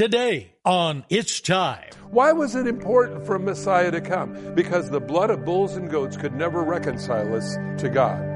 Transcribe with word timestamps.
Today 0.00 0.54
on 0.64 1.04
It's 1.10 1.42
Time. 1.42 1.90
Why 2.10 2.32
was 2.32 2.54
it 2.54 2.66
important 2.66 3.26
for 3.26 3.38
Messiah 3.38 3.90
to 3.90 4.00
come? 4.00 4.54
Because 4.54 4.88
the 4.88 4.98
blood 4.98 5.28
of 5.28 5.44
bulls 5.44 5.76
and 5.76 5.90
goats 5.90 6.16
could 6.16 6.32
never 6.32 6.62
reconcile 6.62 7.34
us 7.34 7.58
to 7.82 7.90
God. 7.90 8.29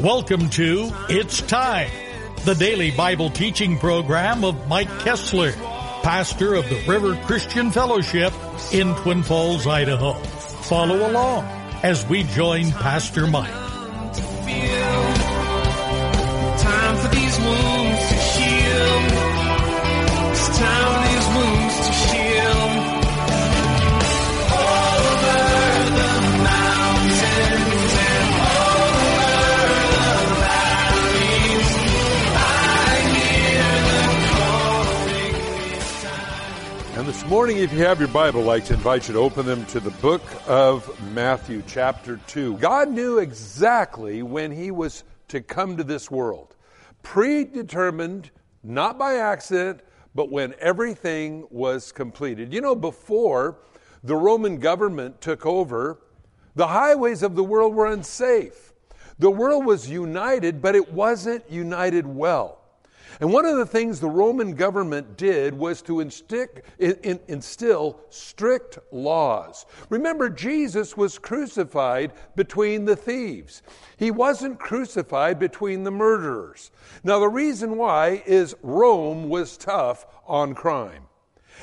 Welcome 0.00 0.48
to 0.50 0.92
It's 1.08 1.42
Time, 1.42 1.90
the 2.44 2.54
daily 2.54 2.92
Bible 2.92 3.30
teaching 3.30 3.78
program 3.78 4.44
of 4.44 4.68
Mike 4.68 4.88
Kestler, 5.00 5.52
pastor 6.04 6.54
of 6.54 6.68
the 6.68 6.80
River 6.86 7.16
Christian 7.26 7.72
Fellowship 7.72 8.32
in 8.72 8.94
Twin 8.94 9.24
Falls, 9.24 9.66
Idaho. 9.66 10.12
Follow 10.12 11.10
along 11.10 11.46
as 11.82 12.06
we 12.06 12.22
join 12.22 12.70
Pastor 12.70 13.26
Mike. 13.26 13.67
Morning, 37.58 37.74
if 37.74 37.76
you 37.76 37.84
have 37.84 37.98
your 37.98 38.08
Bible, 38.08 38.42
I'd 38.42 38.46
like 38.46 38.64
to 38.66 38.74
invite 38.74 39.08
you 39.08 39.14
to 39.14 39.20
open 39.20 39.44
them 39.44 39.66
to 39.66 39.80
the 39.80 39.90
book 39.90 40.22
of 40.46 40.88
Matthew, 41.12 41.60
chapter 41.66 42.20
2. 42.28 42.56
God 42.58 42.88
knew 42.88 43.18
exactly 43.18 44.22
when 44.22 44.52
He 44.52 44.70
was 44.70 45.02
to 45.26 45.40
come 45.40 45.76
to 45.76 45.82
this 45.82 46.08
world, 46.08 46.54
predetermined, 47.02 48.30
not 48.62 48.96
by 48.96 49.16
accident, 49.16 49.80
but 50.14 50.30
when 50.30 50.54
everything 50.60 51.48
was 51.50 51.90
completed. 51.90 52.52
You 52.52 52.60
know, 52.60 52.76
before 52.76 53.58
the 54.04 54.14
Roman 54.14 54.58
government 54.58 55.20
took 55.20 55.44
over, 55.44 55.98
the 56.54 56.68
highways 56.68 57.24
of 57.24 57.34
the 57.34 57.44
world 57.44 57.74
were 57.74 57.86
unsafe. 57.86 58.72
The 59.18 59.30
world 59.30 59.66
was 59.66 59.90
united, 59.90 60.62
but 60.62 60.76
it 60.76 60.92
wasn't 60.92 61.50
united 61.50 62.06
well. 62.06 62.57
And 63.20 63.32
one 63.32 63.44
of 63.44 63.56
the 63.56 63.66
things 63.66 63.98
the 63.98 64.08
Roman 64.08 64.54
government 64.54 65.16
did 65.16 65.52
was 65.52 65.82
to 65.82 66.00
instick, 66.00 66.64
in, 66.78 66.92
in- 67.02 67.20
instill 67.26 68.00
strict 68.10 68.78
laws. 68.92 69.66
Remember, 69.90 70.30
Jesus 70.30 70.96
was 70.96 71.18
crucified 71.18 72.12
between 72.36 72.84
the 72.84 72.96
thieves. 72.96 73.62
He 73.96 74.12
wasn't 74.12 74.60
crucified 74.60 75.38
between 75.40 75.82
the 75.82 75.90
murderers. 75.90 76.70
Now, 77.02 77.18
the 77.18 77.28
reason 77.28 77.76
why 77.76 78.22
is 78.24 78.54
Rome 78.62 79.28
was 79.28 79.56
tough 79.56 80.06
on 80.26 80.54
crime. 80.54 81.07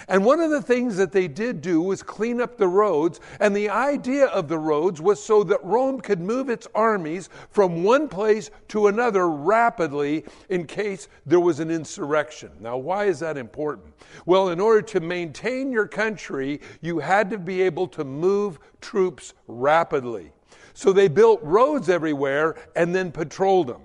And 0.07 0.23
one 0.23 0.39
of 0.39 0.51
the 0.51 0.61
things 0.61 0.97
that 0.97 1.11
they 1.11 1.27
did 1.27 1.61
do 1.61 1.81
was 1.81 2.03
clean 2.03 2.41
up 2.41 2.57
the 2.57 2.67
roads. 2.67 3.19
And 3.39 3.55
the 3.55 3.69
idea 3.69 4.27
of 4.27 4.47
the 4.47 4.57
roads 4.57 5.01
was 5.01 5.23
so 5.23 5.43
that 5.45 5.63
Rome 5.63 5.99
could 5.99 6.19
move 6.19 6.49
its 6.49 6.67
armies 6.75 7.29
from 7.49 7.83
one 7.83 8.07
place 8.07 8.51
to 8.69 8.87
another 8.87 9.29
rapidly 9.29 10.25
in 10.49 10.65
case 10.65 11.07
there 11.25 11.39
was 11.39 11.59
an 11.59 11.71
insurrection. 11.71 12.51
Now, 12.59 12.77
why 12.77 13.05
is 13.05 13.19
that 13.19 13.37
important? 13.37 13.93
Well, 14.25 14.49
in 14.49 14.59
order 14.59 14.81
to 14.83 14.99
maintain 14.99 15.71
your 15.71 15.87
country, 15.87 16.61
you 16.81 16.99
had 16.99 17.29
to 17.31 17.37
be 17.37 17.61
able 17.61 17.87
to 17.89 18.03
move 18.03 18.59
troops 18.81 19.33
rapidly. 19.47 20.31
So 20.73 20.91
they 20.91 21.07
built 21.07 21.41
roads 21.41 21.89
everywhere 21.89 22.55
and 22.75 22.93
then 22.93 23.11
patrolled 23.11 23.67
them 23.67 23.81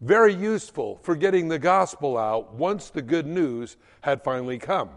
very 0.00 0.34
useful 0.34 0.98
for 1.02 1.16
getting 1.16 1.48
the 1.48 1.58
gospel 1.58 2.16
out 2.16 2.54
once 2.54 2.90
the 2.90 3.02
good 3.02 3.26
news 3.26 3.76
had 4.02 4.22
finally 4.22 4.58
come. 4.58 4.90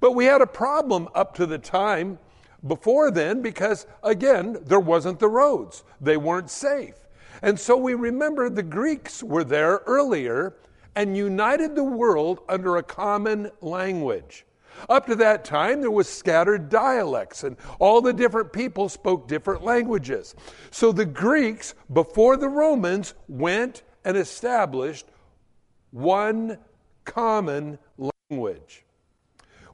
But 0.00 0.12
we 0.12 0.26
had 0.26 0.40
a 0.40 0.46
problem 0.46 1.08
up 1.14 1.34
to 1.36 1.46
the 1.46 1.58
time 1.58 2.18
before 2.66 3.10
then 3.10 3.42
because, 3.42 3.86
again, 4.02 4.58
there 4.64 4.80
wasn't 4.80 5.18
the 5.18 5.28
roads, 5.28 5.84
they 6.00 6.16
weren't 6.16 6.50
safe. 6.50 6.94
And 7.42 7.58
so 7.58 7.76
we 7.76 7.94
remember 7.94 8.48
the 8.48 8.62
Greeks 8.62 9.22
were 9.22 9.44
there 9.44 9.82
earlier 9.86 10.56
and 10.94 11.16
united 11.16 11.76
the 11.76 11.84
world 11.84 12.40
under 12.48 12.76
a 12.76 12.82
common 12.82 13.50
language. 13.60 14.46
Up 14.88 15.06
to 15.06 15.14
that 15.16 15.44
time, 15.44 15.80
there 15.80 15.90
was 15.90 16.08
scattered 16.08 16.68
dialects, 16.68 17.44
and 17.44 17.56
all 17.78 18.00
the 18.00 18.12
different 18.12 18.52
people 18.52 18.88
spoke 18.88 19.26
different 19.26 19.64
languages. 19.64 20.34
So 20.70 20.92
the 20.92 21.06
Greeks, 21.06 21.74
before 21.92 22.36
the 22.36 22.48
Romans, 22.48 23.14
went 23.28 23.82
and 24.06 24.16
established 24.16 25.04
one 25.90 26.56
common 27.04 27.76
language. 28.30 28.84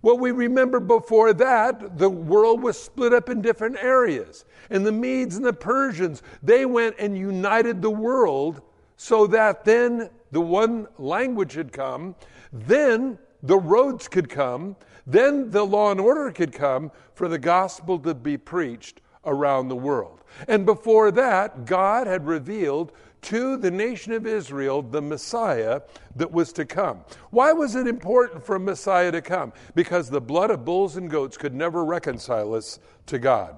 Well, 0.00 0.18
we 0.18 0.32
remember 0.32 0.80
before 0.80 1.32
that, 1.34 1.98
the 1.98 2.08
world 2.08 2.62
was 2.62 2.80
split 2.80 3.12
up 3.12 3.28
in 3.28 3.42
different 3.42 3.76
areas. 3.76 4.46
And 4.70 4.84
the 4.84 4.90
Medes 4.90 5.36
and 5.36 5.44
the 5.44 5.52
Persians, 5.52 6.22
they 6.42 6.64
went 6.64 6.96
and 6.98 7.16
united 7.16 7.82
the 7.82 7.90
world 7.90 8.62
so 8.96 9.26
that 9.28 9.64
then 9.64 10.08
the 10.32 10.40
one 10.40 10.88
language 10.98 11.52
had 11.52 11.70
come, 11.70 12.16
then 12.52 13.18
the 13.42 13.58
roads 13.58 14.08
could 14.08 14.30
come, 14.30 14.76
then 15.06 15.50
the 15.50 15.64
law 15.64 15.90
and 15.90 16.00
order 16.00 16.32
could 16.32 16.52
come 16.52 16.90
for 17.14 17.28
the 17.28 17.38
gospel 17.38 17.98
to 17.98 18.14
be 18.14 18.38
preached 18.38 19.02
around 19.24 19.68
the 19.68 19.76
world. 19.76 20.22
And 20.48 20.66
before 20.66 21.10
that, 21.12 21.64
God 21.64 22.06
had 22.06 22.26
revealed 22.26 22.92
to 23.22 23.56
the 23.56 23.70
nation 23.70 24.12
of 24.12 24.26
Israel 24.26 24.82
the 24.82 25.00
Messiah 25.00 25.82
that 26.16 26.32
was 26.32 26.52
to 26.54 26.64
come. 26.64 27.04
Why 27.30 27.52
was 27.52 27.76
it 27.76 27.86
important 27.86 28.44
for 28.44 28.56
a 28.56 28.60
Messiah 28.60 29.12
to 29.12 29.22
come? 29.22 29.52
Because 29.74 30.10
the 30.10 30.20
blood 30.20 30.50
of 30.50 30.64
bulls 30.64 30.96
and 30.96 31.08
goats 31.08 31.36
could 31.36 31.54
never 31.54 31.84
reconcile 31.84 32.54
us 32.54 32.80
to 33.06 33.18
God. 33.18 33.56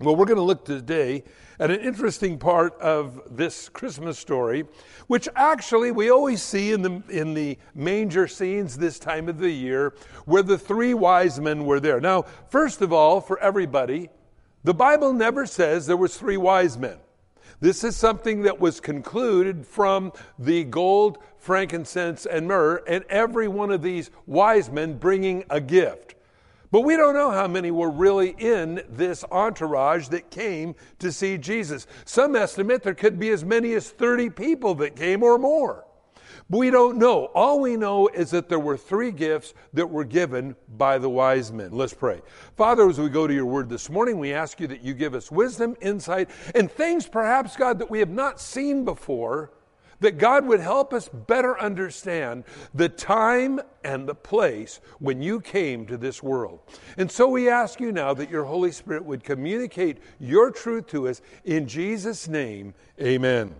Well, 0.00 0.14
we're 0.14 0.26
going 0.26 0.36
to 0.36 0.44
look 0.44 0.64
today 0.64 1.24
at 1.58 1.72
an 1.72 1.80
interesting 1.80 2.38
part 2.38 2.80
of 2.80 3.20
this 3.36 3.68
Christmas 3.68 4.16
story, 4.16 4.64
which 5.08 5.28
actually 5.34 5.90
we 5.90 6.08
always 6.08 6.40
see 6.40 6.70
in 6.70 6.82
the, 6.82 7.02
in 7.08 7.34
the 7.34 7.58
manger 7.74 8.28
scenes 8.28 8.78
this 8.78 9.00
time 9.00 9.28
of 9.28 9.38
the 9.38 9.50
year, 9.50 9.94
where 10.24 10.44
the 10.44 10.56
three 10.56 10.94
wise 10.94 11.40
men 11.40 11.64
were 11.64 11.80
there. 11.80 12.00
Now, 12.00 12.22
first 12.48 12.80
of 12.80 12.92
all, 12.92 13.20
for 13.20 13.40
everybody, 13.40 14.08
the 14.64 14.74
Bible 14.74 15.12
never 15.12 15.46
says 15.46 15.86
there 15.86 15.96
was 15.96 16.16
three 16.16 16.36
wise 16.36 16.76
men. 16.76 16.98
This 17.60 17.82
is 17.82 17.96
something 17.96 18.42
that 18.42 18.60
was 18.60 18.80
concluded 18.80 19.66
from 19.66 20.12
the 20.38 20.64
gold, 20.64 21.18
frankincense, 21.38 22.24
and 22.24 22.46
myrrh, 22.46 22.82
and 22.86 23.04
every 23.08 23.48
one 23.48 23.72
of 23.72 23.82
these 23.82 24.10
wise 24.26 24.70
men 24.70 24.96
bringing 24.98 25.44
a 25.50 25.60
gift. 25.60 26.14
But 26.70 26.82
we 26.82 26.96
don't 26.96 27.14
know 27.14 27.30
how 27.30 27.48
many 27.48 27.70
were 27.70 27.90
really 27.90 28.36
in 28.38 28.82
this 28.88 29.24
entourage 29.32 30.08
that 30.08 30.30
came 30.30 30.74
to 30.98 31.10
see 31.10 31.38
Jesus. 31.38 31.86
Some 32.04 32.36
estimate 32.36 32.82
there 32.82 32.94
could 32.94 33.18
be 33.18 33.30
as 33.30 33.44
many 33.44 33.72
as 33.72 33.90
30 33.90 34.30
people 34.30 34.74
that 34.76 34.94
came 34.94 35.22
or 35.22 35.38
more. 35.38 35.84
But 36.50 36.58
we 36.58 36.70
don't 36.70 36.96
know. 36.96 37.26
All 37.34 37.60
we 37.60 37.76
know 37.76 38.08
is 38.08 38.30
that 38.30 38.48
there 38.48 38.58
were 38.58 38.78
three 38.78 39.10
gifts 39.10 39.52
that 39.74 39.88
were 39.88 40.04
given 40.04 40.56
by 40.76 40.96
the 40.96 41.10
wise 41.10 41.52
men. 41.52 41.72
Let's 41.72 41.92
pray. 41.92 42.22
Father, 42.56 42.88
as 42.88 42.98
we 42.98 43.10
go 43.10 43.26
to 43.26 43.34
your 43.34 43.44
word 43.44 43.68
this 43.68 43.90
morning, 43.90 44.18
we 44.18 44.32
ask 44.32 44.58
you 44.58 44.66
that 44.68 44.82
you 44.82 44.94
give 44.94 45.14
us 45.14 45.30
wisdom, 45.30 45.76
insight, 45.82 46.30
and 46.54 46.70
things 46.70 47.06
perhaps, 47.06 47.54
God, 47.54 47.78
that 47.80 47.90
we 47.90 47.98
have 47.98 48.08
not 48.08 48.40
seen 48.40 48.86
before, 48.86 49.52
that 50.00 50.16
God 50.16 50.46
would 50.46 50.60
help 50.60 50.94
us 50.94 51.08
better 51.08 51.60
understand 51.60 52.44
the 52.72 52.88
time 52.88 53.60
and 53.84 54.08
the 54.08 54.14
place 54.14 54.80
when 55.00 55.20
you 55.20 55.40
came 55.40 55.84
to 55.86 55.98
this 55.98 56.22
world. 56.22 56.60
And 56.96 57.10
so 57.10 57.28
we 57.28 57.50
ask 57.50 57.78
you 57.78 57.92
now 57.92 58.14
that 58.14 58.30
your 58.30 58.44
Holy 58.44 58.72
Spirit 58.72 59.04
would 59.04 59.22
communicate 59.22 59.98
your 60.18 60.50
truth 60.50 60.86
to 60.88 61.08
us. 61.08 61.20
In 61.44 61.66
Jesus' 61.66 62.26
name, 62.26 62.72
amen. 63.02 63.54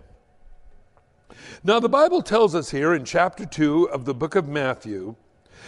Now, 1.64 1.80
the 1.80 1.88
Bible 1.88 2.22
tells 2.22 2.54
us 2.54 2.70
here 2.70 2.94
in 2.94 3.04
chapter 3.04 3.44
2 3.44 3.90
of 3.90 4.04
the 4.04 4.14
book 4.14 4.34
of 4.34 4.48
Matthew 4.48 5.16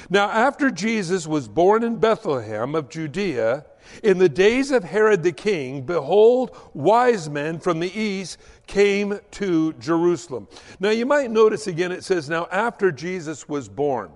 now, 0.09 0.31
after 0.31 0.71
Jesus 0.71 1.27
was 1.27 1.49
born 1.49 1.83
in 1.83 1.97
Bethlehem 1.97 2.75
of 2.75 2.89
Judea, 2.89 3.67
in 4.03 4.19
the 4.19 4.29
days 4.29 4.71
of 4.71 4.85
Herod 4.85 5.23
the 5.23 5.33
king, 5.33 5.83
behold, 5.83 6.57
wise 6.75 7.29
men 7.29 7.59
from 7.59 7.81
the 7.81 7.93
east 7.99 8.39
came 8.67 9.19
to 9.33 9.73
Jerusalem. 9.75 10.49
Now, 10.79 10.91
you 10.91 11.07
might 11.07 11.31
notice 11.31 11.67
again, 11.67 11.93
it 11.93 12.05
says, 12.05 12.29
now 12.29 12.47
after 12.53 12.93
Jesus 12.93 13.49
was 13.49 13.69
born. 13.69 14.13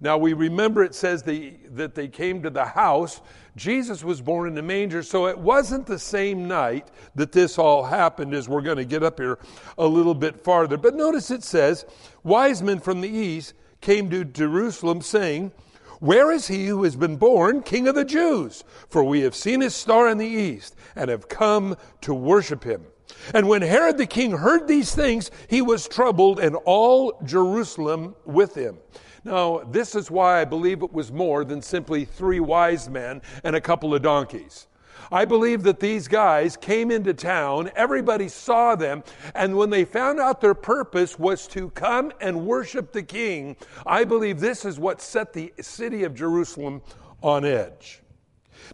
Now, 0.00 0.16
we 0.16 0.32
remember 0.32 0.82
it 0.82 0.94
says 0.94 1.22
they, 1.22 1.58
that 1.70 1.94
they 1.94 2.08
came 2.08 2.42
to 2.42 2.50
the 2.50 2.64
house 2.64 3.20
Jesus 3.58 4.04
was 4.04 4.20
born 4.20 4.48
in 4.48 4.54
the 4.54 4.62
manger, 4.62 5.02
so 5.02 5.26
it 5.26 5.36
wasn't 5.36 5.84
the 5.86 5.98
same 5.98 6.46
night 6.46 6.88
that 7.16 7.32
this 7.32 7.58
all 7.58 7.84
happened 7.84 8.32
as 8.32 8.48
we're 8.48 8.62
going 8.62 8.76
to 8.76 8.84
get 8.84 9.02
up 9.02 9.18
here 9.18 9.38
a 9.76 9.86
little 9.86 10.14
bit 10.14 10.42
farther. 10.44 10.76
But 10.76 10.94
notice 10.94 11.30
it 11.30 11.42
says, 11.42 11.84
Wise 12.22 12.62
men 12.62 12.78
from 12.78 13.00
the 13.00 13.08
east 13.08 13.54
came 13.80 14.08
to 14.10 14.24
Jerusalem 14.24 15.02
saying, 15.02 15.50
Where 15.98 16.30
is 16.30 16.46
he 16.46 16.66
who 16.66 16.84
has 16.84 16.94
been 16.94 17.16
born 17.16 17.62
King 17.62 17.88
of 17.88 17.96
the 17.96 18.04
Jews? 18.04 18.62
For 18.88 19.02
we 19.02 19.20
have 19.22 19.34
seen 19.34 19.60
his 19.60 19.74
star 19.74 20.08
in 20.08 20.18
the 20.18 20.26
east 20.26 20.76
and 20.94 21.10
have 21.10 21.28
come 21.28 21.76
to 22.02 22.14
worship 22.14 22.62
him. 22.62 22.86
And 23.34 23.48
when 23.48 23.62
Herod 23.62 23.98
the 23.98 24.06
king 24.06 24.32
heard 24.32 24.68
these 24.68 24.94
things, 24.94 25.30
he 25.48 25.62
was 25.62 25.88
troubled, 25.88 26.38
and 26.38 26.56
all 26.64 27.20
Jerusalem 27.24 28.14
with 28.24 28.54
him. 28.54 28.78
Now, 29.24 29.62
this 29.70 29.94
is 29.94 30.10
why 30.10 30.40
I 30.40 30.44
believe 30.44 30.82
it 30.82 30.92
was 30.92 31.12
more 31.12 31.44
than 31.44 31.62
simply 31.62 32.04
three 32.04 32.40
wise 32.40 32.88
men 32.88 33.22
and 33.44 33.56
a 33.56 33.60
couple 33.60 33.94
of 33.94 34.02
donkeys. 34.02 34.66
I 35.10 35.24
believe 35.24 35.62
that 35.62 35.80
these 35.80 36.06
guys 36.06 36.56
came 36.56 36.90
into 36.90 37.14
town, 37.14 37.70
everybody 37.74 38.28
saw 38.28 38.74
them, 38.74 39.02
and 39.34 39.56
when 39.56 39.70
they 39.70 39.84
found 39.84 40.20
out 40.20 40.40
their 40.40 40.54
purpose 40.54 41.18
was 41.18 41.46
to 41.48 41.70
come 41.70 42.12
and 42.20 42.46
worship 42.46 42.92
the 42.92 43.02
king, 43.02 43.56
I 43.86 44.04
believe 44.04 44.38
this 44.38 44.64
is 44.64 44.78
what 44.78 45.00
set 45.00 45.32
the 45.32 45.52
city 45.60 46.04
of 46.04 46.14
Jerusalem 46.14 46.82
on 47.22 47.44
edge. 47.44 48.02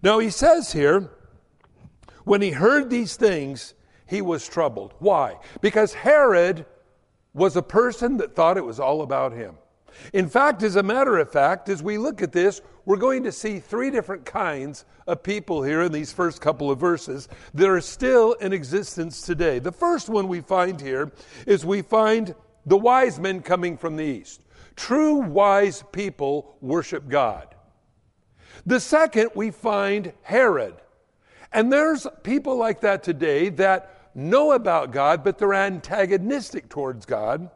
Now, 0.02 0.19
he 0.19 0.31
says 0.31 0.73
here, 0.73 1.11
when 2.25 2.43
he 2.43 2.50
heard 2.50 2.91
these 2.91 3.17
things, 3.17 3.75
he 4.06 4.20
was 4.20 4.49
troubled. 4.49 4.94
Why? 4.99 5.38
Because 5.61 5.94
Herod 5.94 6.67
was 7.32 7.56
a 7.56 7.62
person 7.62 8.17
that 8.17 8.35
thought 8.35 8.56
it 8.56 8.64
was 8.64 8.81
all 8.81 9.02
about 9.02 9.32
him. 9.32 9.56
In 10.12 10.29
fact, 10.29 10.62
as 10.62 10.76
a 10.76 10.82
matter 10.82 11.19
of 11.19 11.31
fact, 11.31 11.69
as 11.69 11.82
we 11.82 11.99
look 11.99 12.23
at 12.23 12.32
this, 12.32 12.61
we're 12.85 12.96
going 12.96 13.23
to 13.25 13.32
see 13.32 13.58
three 13.58 13.91
different 13.91 14.25
kinds 14.25 14.85
of 15.06 15.23
people 15.23 15.62
here 15.62 15.82
in 15.82 15.93
these 15.93 16.12
first 16.12 16.41
couple 16.41 16.70
of 16.70 16.79
verses 16.79 17.29
that 17.55 17.69
are 17.69 17.81
still 17.81 18.32
in 18.35 18.52
existence 18.52 19.23
today. 19.23 19.58
The 19.58 19.73
first 19.73 20.08
one 20.08 20.29
we 20.29 20.41
find 20.41 20.81
here 20.81 21.12
is 21.46 21.64
we 21.64 21.82
find 21.82 22.35
the 22.67 22.76
wise 22.76 23.19
men 23.19 23.41
coming 23.41 23.76
from 23.76 23.96
the 23.96 24.05
east. 24.05 24.43
True 24.76 25.17
wise 25.17 25.85
people 25.93 26.56
worship 26.61 27.08
God. 27.08 27.55
The 28.67 28.81
second, 28.81 29.31
we 29.35 29.50
find 29.50 30.12
Herod. 30.23 30.75
And 31.52 31.73
there's 31.73 32.06
people 32.23 32.56
like 32.56 32.81
that 32.81 33.02
today 33.02 33.49
that 33.50 34.11
know 34.14 34.52
about 34.52 34.91
God, 34.91 35.23
but 35.23 35.38
they're 35.38 35.55
antagonistic 35.55 36.69
towards 36.69 37.06
God. 37.06 37.50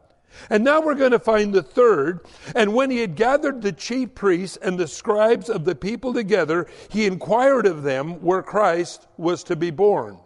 And 0.51 0.65
now 0.65 0.81
we're 0.81 0.95
going 0.95 1.13
to 1.13 1.19
find 1.19 1.53
the 1.53 1.63
third. 1.63 2.21
And 2.55 2.75
when 2.75 2.91
he 2.91 2.99
had 2.99 3.17
gathered 3.17 3.63
the 3.63 3.73
chief 3.73 4.15
priests 4.15 4.57
and 4.57 4.79
the 4.79 4.89
scribes 4.89 5.49
of 5.49 5.65
the 5.65 5.75
people 5.75 6.15
together, 6.15 6.67
he 6.89 7.07
inquired 7.07 7.67
of 7.67 7.83
them 7.83 8.23
where 8.23 8.43
Christ 8.43 9.07
was 9.17 9.43
to 9.45 9.57
be 9.57 9.71
born. 9.71 10.19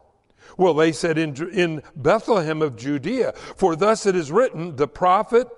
Well, 0.56 0.74
they 0.74 0.92
said 0.92 1.18
in, 1.18 1.34
in 1.52 1.82
Bethlehem 1.96 2.62
of 2.62 2.76
Judea, 2.76 3.32
for 3.56 3.74
thus 3.74 4.06
it 4.06 4.14
is 4.14 4.30
written, 4.30 4.76
the 4.76 4.88
prophet, 4.88 5.48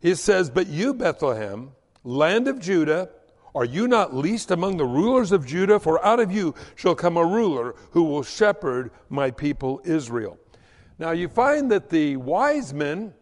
he 0.00 0.14
says, 0.14 0.50
But 0.50 0.66
you, 0.66 0.92
Bethlehem, 0.92 1.72
land 2.04 2.46
of 2.46 2.60
Judah, 2.60 3.08
are 3.54 3.64
you 3.64 3.88
not 3.88 4.14
least 4.14 4.50
among 4.50 4.76
the 4.76 4.84
rulers 4.84 5.32
of 5.32 5.46
Judah? 5.46 5.80
For 5.80 6.04
out 6.04 6.20
of 6.20 6.30
you 6.30 6.54
shall 6.74 6.94
come 6.94 7.16
a 7.16 7.24
ruler 7.24 7.74
who 7.92 8.02
will 8.02 8.22
shepherd 8.22 8.90
my 9.08 9.30
people 9.30 9.80
Israel. 9.84 10.38
Now 10.98 11.10
you 11.10 11.28
find 11.28 11.70
that 11.70 11.88
the 11.90 12.16
wise 12.16 12.72
men 12.72 13.14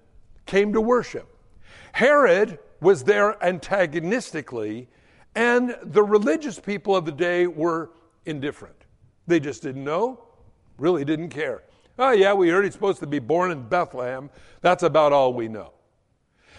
came 0.47 0.73
to 0.73 0.81
worship. 0.81 1.37
Herod 1.93 2.59
was 2.81 3.05
there 3.05 3.43
antagonistically, 3.45 4.89
and 5.35 5.77
the 5.83 6.03
religious 6.03 6.59
people 6.59 6.97
of 6.97 7.05
the 7.05 7.13
day 7.13 7.47
were 7.47 7.91
indifferent. 8.27 8.77
They 9.27 9.41
just 9.41 9.63
didn't 9.63 9.85
know, 9.85 10.25
really 10.79 11.05
didn't 11.05 11.31
care. 11.31 11.63
Oh, 11.99 12.11
yeah, 12.11 12.33
we 12.33 12.49
heard 12.49 12.65
he's 12.65 12.75
supposed 12.75 13.01
to 13.01 13.07
be 13.07 13.21
born 13.21 13.51
in 13.51 13.69
Bethlehem. 13.69 14.31
That's 14.61 14.83
about 14.83 15.13
all 15.13 15.33
we 15.33 15.49
know. 15.49 15.74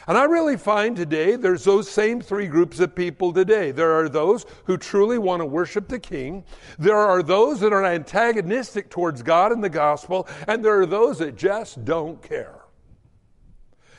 And 0.07 0.17
I 0.17 0.25
really 0.25 0.57
find 0.57 0.95
today 0.95 1.35
there's 1.35 1.63
those 1.63 1.89
same 1.89 2.21
three 2.21 2.47
groups 2.47 2.79
of 2.79 2.93
people 2.93 3.33
today. 3.33 3.71
There 3.71 3.93
are 3.93 4.07
those 4.07 4.45
who 4.65 4.77
truly 4.77 5.17
want 5.17 5.41
to 5.41 5.45
worship 5.45 5.87
the 5.87 5.99
King. 5.99 6.43
There 6.77 6.97
are 6.97 7.23
those 7.23 7.59
that 7.61 7.73
are 7.73 7.83
antagonistic 7.83 8.89
towards 8.89 9.23
God 9.23 9.51
and 9.51 9.63
the 9.63 9.69
gospel. 9.69 10.27
And 10.47 10.63
there 10.63 10.79
are 10.79 10.85
those 10.85 11.19
that 11.19 11.35
just 11.35 11.83
don't 11.85 12.21
care. 12.21 12.61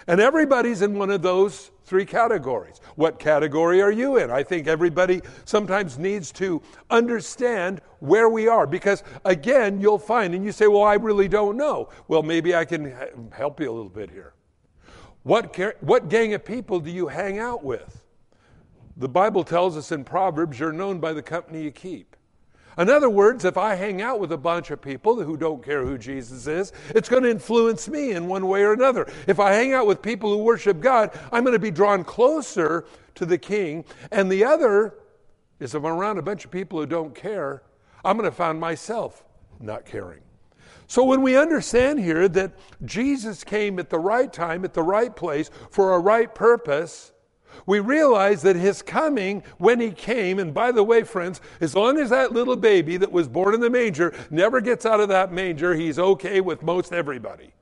And 0.06 0.20
everybody's 0.20 0.82
in 0.82 0.97
one 0.97 1.11
of 1.11 1.23
those 1.23 1.73
three 1.85 2.05
categories. 2.05 2.81
What 2.94 3.19
category 3.19 3.82
are 3.82 3.91
you 3.91 4.19
in? 4.19 4.31
I 4.31 4.44
think 4.44 4.69
everybody 4.69 5.20
sometimes 5.44 5.99
needs 5.99 6.31
to 6.32 6.62
understand 6.91 7.81
where 7.99 8.29
we 8.29 8.47
are 8.47 8.69
because, 8.69 9.02
again, 9.25 9.81
you'll 9.81 9.99
find, 9.99 10.32
and 10.35 10.44
you 10.44 10.52
say, 10.52 10.69
Well, 10.69 10.85
I 10.85 10.94
really 10.94 11.26
don't 11.26 11.56
know. 11.56 11.88
Well, 12.06 12.23
maybe 12.23 12.55
I 12.55 12.64
can 12.64 12.94
help 13.32 13.59
you 13.59 13.69
a 13.69 13.75
little 13.75 13.91
bit 13.91 14.11
here. 14.11 14.36
What, 15.26 15.58
what 15.81 16.08
gang 16.08 16.34
of 16.34 16.44
people 16.44 16.78
do 16.78 16.88
you 16.88 17.08
hang 17.08 17.40
out 17.40 17.64
with? 17.64 18.05
The 18.96 19.08
Bible 19.08 19.43
tells 19.43 19.76
us 19.76 19.90
in 19.90 20.05
Proverbs, 20.05 20.61
you're 20.61 20.70
known 20.70 21.00
by 21.00 21.12
the 21.14 21.20
company 21.20 21.64
you 21.64 21.73
keep. 21.73 22.14
In 22.78 22.88
other 22.88 23.11
words, 23.11 23.44
if 23.44 23.56
I 23.56 23.75
hang 23.75 24.00
out 24.00 24.20
with 24.20 24.31
a 24.31 24.37
bunch 24.37 24.70
of 24.70 24.81
people 24.81 25.20
who 25.20 25.37
don't 25.37 25.64
care 25.64 25.84
who 25.84 25.99
Jesus 25.99 26.46
is, 26.46 26.73
it's 26.90 27.08
going 27.08 27.25
to 27.25 27.28
influence 27.28 27.88
me 27.88 28.12
in 28.12 28.28
one 28.28 28.46
way 28.46 28.62
or 28.62 28.73
another. 28.73 29.11
If 29.26 29.40
I 29.40 29.50
hang 29.50 29.73
out 29.73 29.88
with 29.88 30.00
people 30.00 30.31
who 30.31 30.44
worship 30.44 30.78
God, 30.78 31.11
I'm 31.32 31.43
going 31.43 31.55
to 31.55 31.58
be 31.58 31.73
drawn 31.73 32.05
closer 32.05 32.87
to 33.17 33.26
the 33.26 33.37
King. 33.37 33.84
And 34.12 34.31
the 34.31 34.44
other 34.44 34.94
is 35.58 35.75
if 35.75 35.82
I'm 35.82 35.90
around 35.90 36.19
a 36.19 36.23
bunch 36.23 36.44
of 36.44 36.52
people 36.52 36.78
who 36.78 36.87
don't 36.87 37.17
care, 37.17 37.64
I'm 38.05 38.17
going 38.17 38.31
to 38.31 38.37
find 38.37 38.61
myself 38.61 39.25
not 39.58 39.87
caring. 39.87 40.20
So 40.87 41.05
when 41.05 41.23
we 41.23 41.37
understand 41.37 42.01
here 42.01 42.29
that 42.29 42.53
Jesus 42.85 43.43
came 43.45 43.79
at 43.79 43.91
the 43.91 43.99
right 43.99 44.33
time, 44.33 44.65
at 44.65 44.75
the 44.75 44.83
right 44.83 45.15
place, 45.15 45.51
for 45.71 45.95
a 45.95 45.99
right 45.99 46.33
purpose, 46.33 47.13
we 47.65 47.81
realize 47.81 48.43
that 48.43 48.57
his 48.57 48.83
coming, 48.83 49.43
when 49.59 49.81
he 49.81 49.91
came, 49.91 50.39
and 50.39 50.53
by 50.53 50.73
the 50.73 50.85
way, 50.85 51.03
friends, 51.03 51.41
as 51.61 51.75
long 51.75 51.99
as 51.99 52.11
that 52.11 52.33
little 52.33 52.57
baby 52.57 52.97
that 52.99 53.11
was 53.11 53.29
born 53.29 53.55
in 53.55 53.61
the 53.61 53.71
manger 53.71 54.15
never 54.31 54.61
gets 54.61 54.85
out 54.85 55.01
of 55.01 55.09
that 55.09 55.33
manger, 55.33 55.75
he's 55.75 55.99
okay 55.99 56.41
with 56.41 56.63
most 56.63 56.93
everybody. 56.93 57.53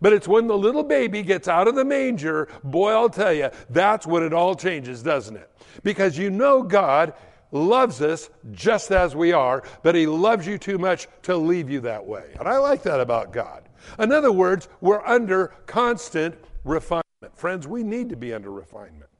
But 0.00 0.12
it's 0.12 0.28
when 0.28 0.46
the 0.46 0.56
little 0.56 0.84
baby 0.84 1.22
gets 1.22 1.48
out 1.48 1.68
of 1.68 1.74
the 1.74 1.84
manger, 1.84 2.48
boy, 2.64 2.92
I'll 2.92 3.10
tell 3.10 3.32
you, 3.32 3.50
that's 3.68 4.06
when 4.06 4.22
it 4.22 4.32
all 4.32 4.54
changes, 4.54 5.02
doesn't 5.02 5.36
it? 5.36 5.50
Because 5.82 6.16
you 6.16 6.30
know 6.30 6.62
God 6.62 7.12
loves 7.52 8.02
us 8.02 8.30
just 8.50 8.90
as 8.90 9.14
we 9.14 9.32
are, 9.32 9.62
but 9.82 9.94
He 9.94 10.06
loves 10.06 10.46
you 10.46 10.58
too 10.58 10.78
much 10.78 11.06
to 11.22 11.36
leave 11.36 11.70
you 11.70 11.80
that 11.80 12.04
way. 12.04 12.34
And 12.38 12.48
I 12.48 12.58
like 12.58 12.82
that 12.82 13.00
about 13.00 13.32
God. 13.32 13.68
In 13.98 14.10
other 14.10 14.32
words, 14.32 14.68
we're 14.80 15.04
under 15.06 15.48
constant 15.66 16.34
refinement. 16.64 17.02
Friends, 17.34 17.68
we 17.68 17.82
need 17.82 18.08
to 18.08 18.16
be 18.16 18.32
under 18.32 18.50
refinement. 18.50 19.10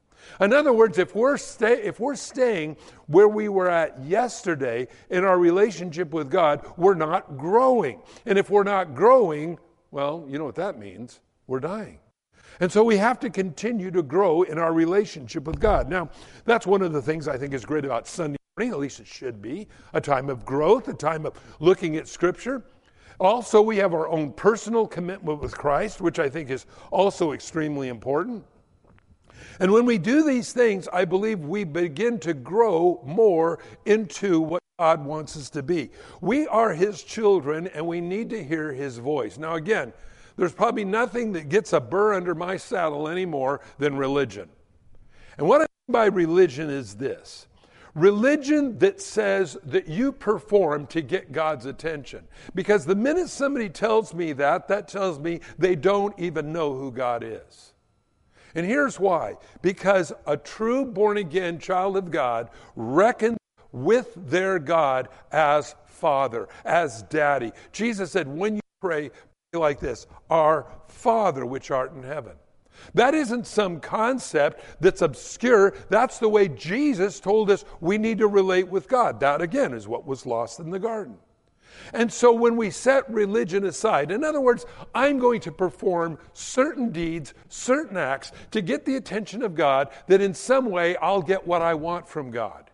In 0.40 0.52
other 0.52 0.72
words, 0.72 0.98
if 0.98 1.14
we're, 1.14 1.36
stay, 1.36 1.82
if 1.82 2.00
we're 2.00 2.14
staying 2.14 2.76
where 3.06 3.28
we 3.28 3.48
were 3.48 3.68
at 3.68 4.02
yesterday 4.02 4.88
in 5.10 5.24
our 5.24 5.38
relationship 5.38 6.12
with 6.12 6.30
God, 6.30 6.64
we're 6.76 6.94
not 6.94 7.36
growing. 7.36 8.00
And 8.24 8.38
if 8.38 8.48
we're 8.48 8.62
not 8.62 8.94
growing, 8.94 9.58
well, 9.90 10.24
you 10.28 10.38
know 10.38 10.44
what 10.44 10.54
that 10.56 10.78
means? 10.78 11.20
We're 11.46 11.60
dying. 11.60 11.98
And 12.60 12.70
so 12.70 12.84
we 12.84 12.96
have 12.96 13.18
to 13.20 13.30
continue 13.30 13.90
to 13.90 14.02
grow 14.02 14.42
in 14.42 14.58
our 14.58 14.72
relationship 14.72 15.44
with 15.46 15.60
God. 15.60 15.88
Now, 15.88 16.10
that's 16.44 16.66
one 16.66 16.82
of 16.82 16.92
the 16.92 17.02
things 17.02 17.28
I 17.28 17.36
think 17.36 17.54
is 17.54 17.64
great 17.64 17.84
about 17.84 18.06
Sunday 18.06 18.38
morning, 18.56 18.72
at 18.72 18.78
least 18.78 19.00
it 19.00 19.06
should 19.06 19.40
be 19.40 19.66
a 19.94 20.00
time 20.00 20.28
of 20.28 20.44
growth, 20.44 20.88
a 20.88 20.94
time 20.94 21.26
of 21.26 21.38
looking 21.60 21.96
at 21.96 22.06
Scripture. 22.06 22.62
Also, 23.18 23.62
we 23.62 23.76
have 23.76 23.94
our 23.94 24.08
own 24.08 24.32
personal 24.32 24.86
commitment 24.86 25.40
with 25.40 25.56
Christ, 25.56 26.00
which 26.00 26.18
I 26.18 26.28
think 26.28 26.50
is 26.50 26.66
also 26.90 27.32
extremely 27.32 27.88
important. 27.88 28.44
And 29.60 29.70
when 29.70 29.86
we 29.86 29.98
do 29.98 30.24
these 30.24 30.52
things, 30.52 30.88
I 30.92 31.04
believe 31.04 31.40
we 31.40 31.64
begin 31.64 32.18
to 32.20 32.34
grow 32.34 33.00
more 33.04 33.58
into 33.84 34.40
what 34.40 34.62
God 34.78 35.04
wants 35.04 35.36
us 35.36 35.50
to 35.50 35.62
be. 35.62 35.90
We 36.20 36.46
are 36.48 36.72
His 36.72 37.02
children, 37.02 37.68
and 37.68 37.86
we 37.86 38.00
need 38.00 38.30
to 38.30 38.42
hear 38.42 38.72
His 38.72 38.98
voice. 38.98 39.38
Now, 39.38 39.54
again, 39.54 39.92
there's 40.36 40.52
probably 40.52 40.84
nothing 40.84 41.32
that 41.32 41.48
gets 41.48 41.72
a 41.72 41.80
burr 41.80 42.14
under 42.14 42.34
my 42.34 42.56
saddle 42.56 43.08
anymore 43.08 43.60
than 43.78 43.96
religion. 43.96 44.48
And 45.38 45.46
what 45.46 45.60
I 45.60 45.64
mean 45.64 45.92
by 45.92 46.06
religion 46.06 46.70
is 46.70 46.96
this 46.96 47.46
religion 47.94 48.78
that 48.78 49.00
says 49.00 49.58
that 49.64 49.86
you 49.86 50.12
perform 50.12 50.86
to 50.86 51.02
get 51.02 51.32
God's 51.32 51.66
attention. 51.66 52.26
Because 52.54 52.84
the 52.84 52.94
minute 52.94 53.28
somebody 53.28 53.68
tells 53.68 54.14
me 54.14 54.32
that, 54.34 54.68
that 54.68 54.88
tells 54.88 55.18
me 55.18 55.40
they 55.58 55.76
don't 55.76 56.18
even 56.18 56.52
know 56.52 56.74
who 56.74 56.90
God 56.90 57.22
is. 57.22 57.74
And 58.54 58.66
here's 58.66 59.00
why 59.00 59.36
because 59.62 60.12
a 60.26 60.36
true 60.36 60.84
born 60.84 61.16
again 61.16 61.58
child 61.58 61.96
of 61.96 62.10
God 62.10 62.50
reckons 62.76 63.38
with 63.72 64.12
their 64.16 64.58
God 64.58 65.08
as 65.30 65.74
Father, 65.86 66.48
as 66.64 67.02
Daddy. 67.04 67.52
Jesus 67.72 68.12
said, 68.12 68.28
when 68.28 68.56
you 68.56 68.60
pray, 68.80 69.10
like 69.60 69.80
this 69.80 70.06
Our 70.30 70.66
Father 70.88 71.44
which 71.44 71.70
art 71.70 71.92
in 71.92 72.02
heaven. 72.02 72.32
That 72.94 73.14
isn't 73.14 73.46
some 73.46 73.80
concept 73.80 74.64
that's 74.80 75.02
obscure. 75.02 75.74
That's 75.88 76.18
the 76.18 76.28
way 76.28 76.48
Jesus 76.48 77.20
told 77.20 77.50
us 77.50 77.64
we 77.80 77.98
need 77.98 78.18
to 78.18 78.26
relate 78.26 78.68
with 78.68 78.88
God. 78.88 79.20
That, 79.20 79.42
again, 79.42 79.72
is 79.74 79.86
what 79.86 80.06
was 80.06 80.26
lost 80.26 80.58
in 80.58 80.70
the 80.70 80.78
garden. 80.78 81.16
And 81.92 82.12
so 82.12 82.32
when 82.32 82.56
we 82.56 82.70
set 82.70 83.08
religion 83.10 83.64
aside, 83.64 84.10
in 84.10 84.24
other 84.24 84.40
words, 84.40 84.64
I'm 84.94 85.18
going 85.18 85.40
to 85.42 85.52
perform 85.52 86.18
certain 86.32 86.90
deeds, 86.90 87.34
certain 87.48 87.96
acts 87.96 88.32
to 88.50 88.62
get 88.62 88.84
the 88.84 88.96
attention 88.96 89.42
of 89.42 89.54
God, 89.54 89.90
that 90.06 90.20
in 90.20 90.34
some 90.34 90.70
way 90.70 90.96
I'll 90.96 91.22
get 91.22 91.46
what 91.46 91.62
I 91.62 91.74
want 91.74 92.08
from 92.08 92.30
God. 92.30 92.70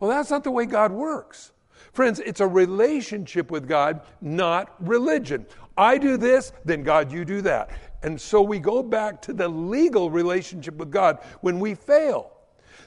Well, 0.00 0.10
that's 0.10 0.30
not 0.30 0.44
the 0.44 0.50
way 0.50 0.66
God 0.66 0.90
works. 0.90 1.52
Friends, 1.92 2.20
it's 2.20 2.40
a 2.40 2.46
relationship 2.46 3.50
with 3.50 3.66
God, 3.66 4.02
not 4.20 4.74
religion. 4.86 5.46
I 5.78 5.96
do 5.96 6.16
this, 6.16 6.52
then 6.64 6.82
God, 6.82 7.10
you 7.12 7.24
do 7.24 7.40
that. 7.42 7.70
And 8.02 8.20
so 8.20 8.42
we 8.42 8.58
go 8.58 8.82
back 8.82 9.22
to 9.22 9.32
the 9.32 9.48
legal 9.48 10.10
relationship 10.10 10.74
with 10.74 10.90
God 10.90 11.18
when 11.40 11.60
we 11.60 11.74
fail. 11.74 12.32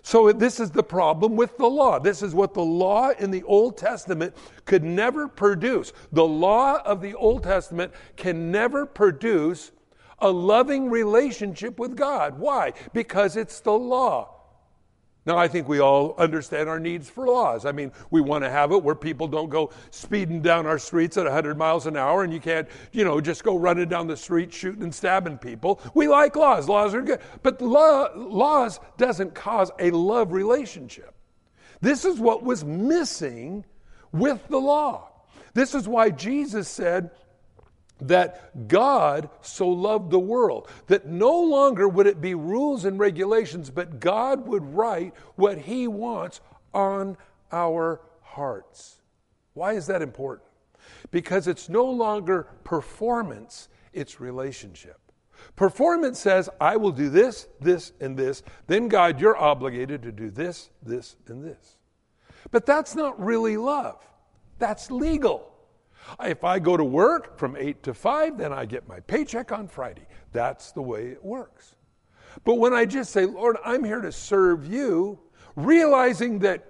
So, 0.04 0.32
this 0.32 0.60
is 0.60 0.72
the 0.72 0.82
problem 0.82 1.36
with 1.36 1.58
the 1.58 1.68
law. 1.68 2.00
This 2.00 2.24
is 2.24 2.34
what 2.34 2.56
the 2.56 2.64
law 2.64 3.12
in 3.12 3.30
the 3.30 3.44
Old 3.44 3.78
Testament 3.78 4.36
could 4.66 4.84
never 4.84 5.28
produce. 5.28 5.94
The 6.12 6.26
law 6.26 6.82
of 6.84 7.02
the 7.02 7.14
Old 7.14 7.44
Testament 7.44 7.94
can 8.18 8.52
never 8.52 8.88
produce 8.88 9.72
a 10.18 10.32
loving 10.32 10.90
relationship 10.90 11.78
with 11.78 11.96
God. 11.96 12.40
Why? 12.40 12.74
Because 12.94 13.38
it's 13.38 13.60
the 13.60 13.74
law. 13.74 14.41
Now, 15.24 15.38
I 15.38 15.48
think 15.48 15.68
we 15.68 15.80
all 15.80 16.16
understand 16.18 16.68
our 16.68 16.80
needs 16.80 17.08
for 17.08 17.28
laws. 17.28 17.66
I 17.66 17.72
mean, 17.72 17.92
we 18.10 18.22
want 18.22 18.44
to 18.44 18.50
have 18.50 18.72
it 18.72 18.82
where 18.82 18.96
people 18.96 19.28
don't 19.28 19.50
go 19.50 19.70
speeding 19.92 20.42
down 20.42 20.66
our 20.66 20.80
streets 20.80 21.16
at 21.16 21.26
100 21.26 21.58
miles 21.58 21.86
an 21.86 21.96
hour 21.96 22.24
and 22.24 22.34
you 22.34 22.40
can't, 22.40 22.68
you 22.92 23.04
know, 23.04 23.22
just 23.22 23.44
go 23.44 23.56
running 23.56 23.88
down 23.88 24.08
the 24.08 24.18
street 24.18 24.52
shooting 24.52 24.82
and 24.82 24.94
stabbing 24.94 25.38
people. 25.38 25.80
We 25.94 26.08
like 26.08 26.36
laws. 26.36 26.68
Laws 26.68 26.96
are 26.96 27.04
good. 27.04 27.20
But 27.44 27.62
law, 27.62 28.10
laws 28.16 28.80
doesn't 28.98 29.36
cause 29.36 29.70
a 29.78 29.92
love 29.92 30.32
relationship. 30.32 31.14
This 31.82 32.04
is 32.04 32.20
what 32.20 32.44
was 32.44 32.64
missing 32.64 33.64
with 34.12 34.48
the 34.48 34.60
law. 34.60 35.10
This 35.54 35.76
is 35.76 35.88
why 35.88 36.10
Jesus 36.10 36.68
said, 36.68 37.12
that 38.02 38.68
God 38.68 39.30
so 39.42 39.68
loved 39.68 40.12
the 40.12 40.20
world 40.20 40.68
that 40.88 41.06
no 41.06 41.42
longer 41.42 41.88
would 41.88 42.08
it 42.08 42.20
be 42.22 42.34
rules 42.34 42.86
and 42.86 43.00
regulations, 43.00 43.70
but 43.70 44.00
God 44.00 44.48
would 44.48 44.64
write 44.74 45.14
what 45.36 45.60
He 45.60 45.88
wants 45.88 46.42
on 46.74 47.18
our 47.52 48.02
hearts. 48.22 49.02
Why 49.54 49.74
is 49.74 49.88
that 49.88 50.02
important? 50.02 50.48
Because 51.12 51.48
it's 51.48 51.70
no 51.70 51.86
longer 51.86 52.48
performance, 52.64 53.70
it's 53.94 54.20
relationship. 54.20 54.98
Performance 55.56 56.20
says, 56.20 56.50
I 56.60 56.78
will 56.78 56.92
do 56.92 57.10
this, 57.10 57.48
this, 57.60 57.94
and 58.00 58.16
this. 58.16 58.44
Then, 58.68 58.88
God, 58.88 59.20
you're 59.20 59.38
obligated 59.38 60.04
to 60.04 60.12
do 60.12 60.30
this, 60.30 60.70
this, 60.84 61.16
and 61.28 61.44
this. 61.44 61.78
But 62.52 62.66
that's 62.66 62.96
not 62.96 63.20
really 63.24 63.58
love, 63.58 64.06
that's 64.60 64.90
legal. 64.90 65.51
If 66.22 66.44
I 66.44 66.60
go 66.60 66.78
to 66.78 66.84
work 66.84 67.38
from 67.38 67.56
8 67.56 67.84
to 67.84 67.94
5, 67.94 68.38
then 68.38 68.54
I 68.54 68.66
get 68.66 68.88
my 68.88 69.00
paycheck 69.02 69.52
on 69.52 69.68
Friday. 69.68 70.08
That's 70.32 70.72
the 70.72 70.82
way 70.82 71.08
it 71.08 71.24
works. 71.24 71.76
But 72.44 72.56
when 72.56 72.74
I 72.74 72.86
just 72.86 73.12
say, 73.12 73.26
Lord, 73.26 73.58
I'm 73.64 73.84
here 73.84 74.02
to 74.02 74.12
serve 74.12 74.66
you, 74.66 75.20
realizing 75.56 76.40
that 76.40 76.66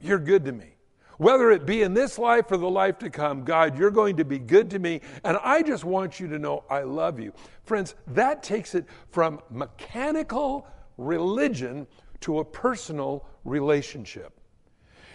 you're 0.00 0.18
good 0.18 0.44
to 0.46 0.52
me, 0.52 0.74
whether 1.18 1.50
it 1.50 1.66
be 1.66 1.82
in 1.82 1.94
this 1.94 2.18
life 2.18 2.50
or 2.50 2.56
the 2.56 2.70
life 2.70 2.98
to 2.98 3.10
come, 3.10 3.44
God, 3.44 3.78
you're 3.78 3.90
going 3.90 4.16
to 4.16 4.24
be 4.24 4.38
good 4.38 4.70
to 4.70 4.78
me, 4.78 5.00
and 5.24 5.36
I 5.42 5.62
just 5.62 5.84
want 5.84 6.20
you 6.20 6.28
to 6.28 6.38
know 6.38 6.64
I 6.70 6.82
love 6.82 7.18
you. 7.18 7.32
Friends, 7.64 7.96
that 8.08 8.42
takes 8.42 8.74
it 8.74 8.86
from 9.10 9.40
mechanical 9.50 10.66
religion 10.96 11.86
to 12.20 12.38
a 12.38 12.44
personal 12.44 13.26
relationship. 13.44 14.37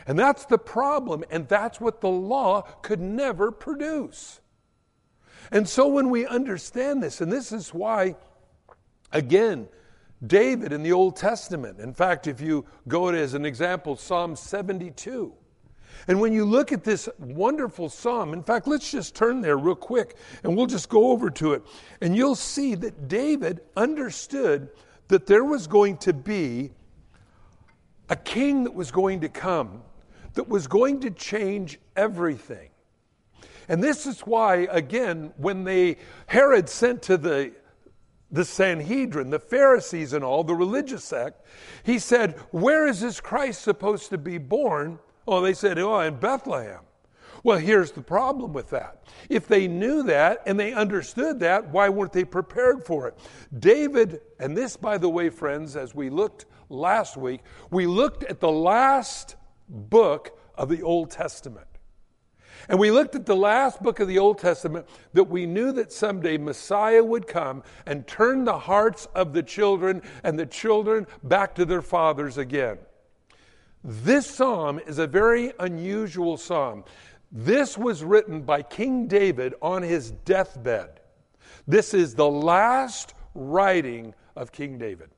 And 0.06 0.20
that's 0.20 0.46
the 0.46 0.58
problem, 0.58 1.24
and 1.30 1.48
that's 1.48 1.80
what 1.80 2.02
the 2.02 2.10
law 2.10 2.62
could 2.82 3.00
never 3.00 3.52
produce. 3.52 4.42
And 5.52 5.68
so 5.68 5.88
when 5.88 6.10
we 6.10 6.26
understand 6.26 7.02
this, 7.02 7.22
and 7.22 7.32
this 7.32 7.52
is 7.52 7.74
why, 7.74 8.16
again, 9.12 9.68
David 10.26 10.72
in 10.72 10.84
the 10.84 10.94
Old 10.94 11.16
Testament, 11.16 11.80
in 11.80 11.94
fact, 11.94 12.28
if 12.28 12.42
you 12.42 12.66
go 12.88 13.12
to, 13.12 13.18
as 13.18 13.34
an 13.34 13.46
example, 13.46 13.96
Psalm 13.96 14.36
72, 14.36 15.34
and 16.08 16.20
when 16.20 16.34
you 16.34 16.44
look 16.46 16.72
at 16.72 16.84
this 16.84 17.08
wonderful 17.20 17.90
psalm, 17.90 18.34
in 18.34 18.44
fact, 18.44 18.68
let's 18.68 18.90
just 18.92 19.16
turn 19.16 19.42
there 19.42 19.58
real 19.58 19.76
quick 19.76 20.16
and 20.44 20.56
we'll 20.56 20.66
just 20.66 20.90
go 20.90 21.12
over 21.12 21.30
to 21.30 21.54
it. 21.54 21.64
And 22.02 22.16
you'll 22.16 22.36
see 22.36 22.76
that 22.76 23.08
David 23.08 23.62
understood 23.78 24.70
that 25.08 25.28
there 25.28 25.44
was 25.44 25.68
going 25.68 25.98
to 25.98 26.14
be 26.14 26.72
a 28.10 28.16
king 28.16 28.64
that 28.66 28.74
was 28.74 28.92
going 28.92 29.22
to 29.22 29.30
come 29.30 29.82
that 30.34 30.48
was 30.48 30.68
going 30.68 31.00
to 31.02 31.12
change 31.12 31.80
everything. 31.96 32.70
And 33.68 33.84
this 33.84 34.06
is 34.06 34.22
why, 34.22 34.68
again, 34.72 35.34
when 35.38 35.64
they 35.64 35.98
Herod 36.28 36.70
sent 36.70 37.02
to 37.04 37.18
the 37.18 37.54
the 38.32 38.44
Sanhedrin, 38.44 39.30
the 39.30 39.38
Pharisees, 39.38 40.12
and 40.12 40.24
all 40.24 40.44
the 40.44 40.56
religious 40.56 41.04
sect, 41.04 41.46
he 41.84 42.00
said, 42.00 42.36
"Where 42.50 42.88
is 42.88 43.00
this 43.00 43.22
Christ 43.22 43.62
supposed 43.62 44.10
to 44.10 44.18
be 44.18 44.40
born?" 44.40 45.00
Oh, 45.28 45.40
they 45.40 45.54
said, 45.54 45.78
"Oh, 45.78 46.00
in 46.00 46.16
Bethlehem." 46.16 46.82
Well, 47.44 47.58
here's 47.58 47.92
the 47.92 48.02
problem 48.02 48.54
with 48.54 48.70
that. 48.70 49.04
If 49.30 49.48
they 49.48 49.68
knew 49.68 50.04
that 50.04 50.42
and 50.46 50.58
they 50.58 50.72
understood 50.72 51.42
that, 51.42 51.70
why 51.70 51.90
weren't 51.90 52.14
they 52.14 52.24
prepared 52.24 52.86
for 52.86 53.08
it? 53.10 53.18
David, 53.60 54.22
and 54.40 54.56
this, 54.56 54.78
by 54.78 54.98
the 54.98 55.10
way, 55.10 55.30
friends, 55.30 55.76
as 55.76 55.94
we 55.94 56.10
looked 56.10 56.46
last 56.70 57.18
week, 57.18 57.42
we 57.70 57.86
looked 57.86 58.24
at 58.24 58.40
the 58.40 58.52
last 58.52 59.36
book 59.70 60.38
of 60.56 60.70
the 60.70 60.82
Old 60.82 61.12
Testament. 61.12 61.68
And 62.70 62.80
we 62.80 62.92
looked 62.92 63.16
at 63.16 63.26
the 63.26 63.36
last 63.36 63.84
book 63.84 64.00
of 64.00 64.08
the 64.08 64.20
Old 64.20 64.38
Testament 64.38 64.88
that 65.14 65.26
we 65.26 65.46
knew 65.46 65.72
that 65.74 65.92
someday 65.92 66.38
Messiah 66.38 67.04
would 67.04 67.28
come 67.28 67.64
and 67.86 68.08
turn 68.08 68.46
the 68.46 68.58
hearts 68.58 69.08
of 69.16 69.34
the 69.34 69.44
children 69.44 70.02
and 70.24 70.40
the 70.40 70.46
children 70.46 71.06
back 71.24 71.56
to 71.56 71.66
their 71.66 71.82
fathers 71.82 72.38
again. 72.38 72.78
This 73.84 74.26
psalm 74.26 74.80
is 74.88 74.98
a 74.98 75.08
very 75.08 75.52
unusual 75.60 76.38
psalm. 76.38 76.86
This 77.32 77.78
was 77.78 78.04
written 78.04 78.44
by 78.44 78.62
King 78.62 79.08
David 79.08 79.56
on 79.62 79.82
his 79.82 80.12
deathbed. 80.12 81.02
This 81.68 81.94
is 81.94 82.16
the 82.16 82.30
last 82.30 83.14
writing 83.34 84.14
of 84.36 84.52
King 84.52 84.78
David. 84.78 85.10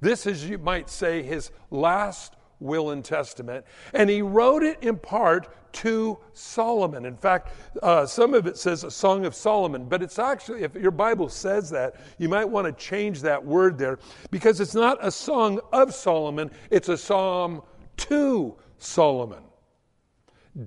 This 0.00 0.26
is, 0.26 0.48
you 0.48 0.58
might 0.58 0.90
say, 0.90 1.22
his 1.22 1.50
last 1.70 2.33
will 2.60 2.90
and 2.90 3.04
testament. 3.04 3.64
And 3.92 4.08
he 4.08 4.22
wrote 4.22 4.62
it 4.62 4.82
in 4.82 4.96
part 4.96 5.48
to 5.74 6.18
Solomon. 6.32 7.04
In 7.04 7.16
fact, 7.16 7.52
uh, 7.82 8.06
some 8.06 8.32
of 8.32 8.46
it 8.46 8.56
says 8.56 8.84
a 8.84 8.90
song 8.90 9.26
of 9.26 9.34
Solomon, 9.34 9.86
but 9.86 10.02
it's 10.02 10.18
actually, 10.18 10.62
if 10.62 10.74
your 10.74 10.92
Bible 10.92 11.28
says 11.28 11.68
that, 11.70 11.96
you 12.18 12.28
might 12.28 12.48
want 12.48 12.66
to 12.66 12.72
change 12.72 13.20
that 13.22 13.44
word 13.44 13.76
there 13.76 13.98
because 14.30 14.60
it's 14.60 14.74
not 14.74 14.98
a 15.04 15.10
song 15.10 15.60
of 15.72 15.92
Solomon, 15.92 16.50
it's 16.70 16.88
a 16.88 16.96
psalm 16.96 17.62
to 17.96 18.56
Solomon. 18.78 19.42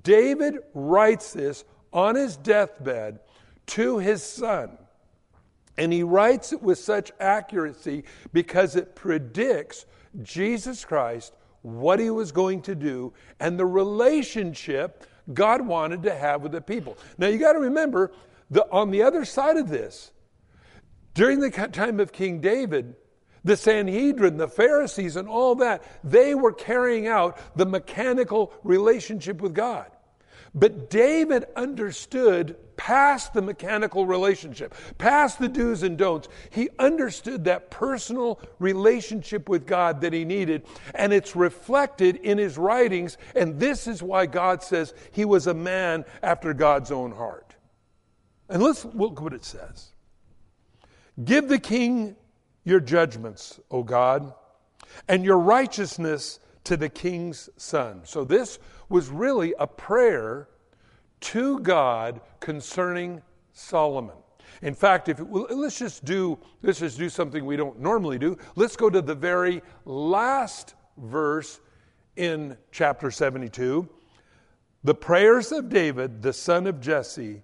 David 0.03 0.56
writes 0.74 1.32
this 1.32 1.63
on 1.94 2.15
his 2.15 2.36
deathbed 2.36 3.20
to 3.67 4.00
his 4.00 4.22
son. 4.22 4.77
And 5.77 5.94
he 5.94 6.03
writes 6.03 6.51
it 6.53 6.62
with 6.62 6.79
such 6.79 7.12
accuracy 7.20 8.03
because 8.34 8.75
it 8.75 8.96
predicts 8.96 9.86
Jesus 10.24 10.84
Christ 10.84 11.34
what 11.61 11.99
he 11.99 12.09
was 12.09 12.31
going 12.31 12.61
to 12.63 12.75
do, 12.75 13.13
and 13.39 13.59
the 13.59 13.65
relationship 13.65 15.05
God 15.33 15.65
wanted 15.65 16.03
to 16.03 16.15
have 16.15 16.41
with 16.41 16.53
the 16.53 16.61
people. 16.61 16.97
Now 17.17 17.27
you 17.27 17.37
got 17.37 17.53
to 17.53 17.59
remember, 17.59 18.11
the, 18.49 18.69
on 18.71 18.91
the 18.91 19.03
other 19.03 19.25
side 19.25 19.57
of 19.57 19.67
this, 19.69 20.11
during 21.13 21.39
the 21.39 21.49
time 21.49 21.99
of 21.99 22.11
King 22.11 22.39
David, 22.39 22.95
the 23.43 23.57
Sanhedrin, 23.57 24.37
the 24.37 24.47
Pharisees, 24.47 25.15
and 25.15 25.27
all 25.27 25.55
that, 25.55 25.83
they 26.03 26.35
were 26.35 26.53
carrying 26.53 27.07
out 27.07 27.39
the 27.57 27.65
mechanical 27.65 28.53
relationship 28.63 29.41
with 29.41 29.53
God. 29.53 29.87
But 30.57 30.89
David 30.89 31.45
understood 31.55 32.57
past 32.77 33.33
the 33.33 33.41
mechanical 33.43 34.07
relationship, 34.07 34.73
past 34.97 35.39
the 35.39 35.47
do's 35.47 35.83
and 35.83 35.97
don'ts. 35.97 36.29
He 36.49 36.69
understood 36.79 37.45
that 37.45 37.69
personal 37.69 38.39
relationship 38.57 39.49
with 39.49 39.67
God 39.67 40.01
that 40.01 40.13
he 40.13 40.25
needed, 40.25 40.63
and 40.95 41.13
it's 41.13 41.35
reflected 41.35 42.15
in 42.17 42.39
his 42.39 42.57
writings. 42.57 43.17
And 43.35 43.59
this 43.59 43.85
is 43.85 44.01
why 44.01 44.25
God 44.25 44.63
says 44.63 44.95
he 45.11 45.25
was 45.25 45.45
a 45.45 45.53
man 45.53 46.05
after 46.23 46.53
God's 46.53 46.91
own 46.91 47.11
heart. 47.11 47.55
And 48.49 48.63
let's 48.63 48.83
look 48.85 49.21
what 49.21 49.33
it 49.33 49.45
says 49.45 49.91
Give 51.23 51.47
the 51.47 51.59
king 51.59 52.15
your 52.63 52.79
judgments, 52.79 53.59
O 53.69 53.83
God, 53.83 54.33
and 55.07 55.23
your 55.23 55.37
righteousness 55.37 56.39
to 56.67 56.75
the 56.75 56.89
king's 56.89 57.50
son. 57.55 58.01
So 58.03 58.25
this 58.25 58.59
was 58.89 59.07
really 59.07 59.53
a 59.57 59.65
prayer 59.65 60.50
to 61.21 61.59
God 61.59 62.19
concerning 62.41 63.21
Solomon. 63.53 64.17
In 64.62 64.74
fact, 64.74 65.07
if 65.07 65.21
it, 65.21 65.24
let's 65.31 65.79
just 65.79 66.03
do 66.03 66.38
let's 66.62 66.79
just 66.79 66.97
do 66.97 67.07
something 67.07 67.45
we 67.45 67.55
don't 67.55 67.79
normally 67.79 68.19
do. 68.19 68.38
Let's 68.57 68.75
go 68.75 68.89
to 68.89 69.01
the 69.01 69.15
very 69.15 69.62
last 69.86 70.75
verse 70.97 71.62
in 72.17 72.57
chapter 72.74 73.12
72. 73.12 73.88
The 74.83 74.95
prayers 74.95 75.53
of 75.53 75.69
David, 75.69 76.21
the 76.21 76.33
son 76.33 76.67
of 76.67 76.81
Jesse, 76.81 77.43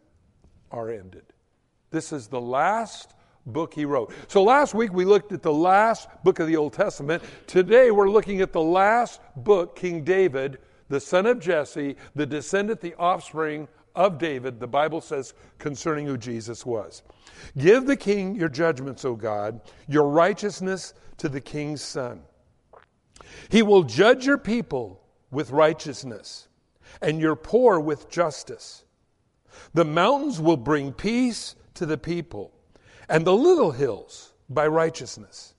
are 0.69 0.89
ended. 0.89 1.31
This 1.91 2.11
is 2.11 2.27
the 2.27 2.41
last 2.41 3.13
book 3.45 3.73
he 3.73 3.85
wrote. 3.85 4.13
So 4.27 4.43
last 4.43 4.73
week 4.73 4.93
we 4.93 5.05
looked 5.05 5.31
at 5.31 5.41
the 5.41 5.53
last 5.53 6.07
book 6.23 6.39
of 6.39 6.47
the 6.47 6.57
Old 6.57 6.73
Testament. 6.73 7.23
Today 7.47 7.91
we're 7.91 8.09
looking 8.09 8.41
at 8.41 8.53
the 8.53 8.61
last 8.61 9.19
book 9.35 9.75
King 9.75 10.03
David, 10.03 10.59
the 10.89 10.99
son 10.99 11.25
of 11.25 11.39
Jesse, 11.39 11.95
the 12.15 12.25
descendant, 12.25 12.81
the 12.81 12.95
offspring 12.95 13.67
of 13.95 14.17
David, 14.17 14.59
the 14.59 14.67
Bible 14.67 15.01
says 15.01 15.33
concerning 15.59 16.05
who 16.05 16.17
Jesus 16.17 16.65
was. 16.65 17.03
Give 17.57 17.85
the 17.85 17.97
king 17.97 18.35
your 18.35 18.49
judgments, 18.49 19.05
O 19.05 19.15
God, 19.15 19.61
your 19.87 20.09
righteousness 20.09 20.93
to 21.17 21.29
the 21.29 21.41
king's 21.41 21.81
son. 21.81 22.21
He 23.49 23.61
will 23.61 23.83
judge 23.83 24.25
your 24.25 24.37
people 24.37 25.01
with 25.31 25.51
righteousness 25.51 26.47
and 27.01 27.19
your 27.19 27.35
poor 27.35 27.79
with 27.79 28.09
justice. 28.09 28.85
The 29.73 29.85
mountains 29.85 30.39
will 30.39 30.57
bring 30.57 30.91
peace 30.91 31.55
to 31.75 31.85
the 31.85 31.97
people, 31.97 32.51
and 33.13 33.27
the 33.27 33.35
little 33.35 33.71
hills 33.71 34.33
by 34.49 34.65
righteousness. 34.65 35.53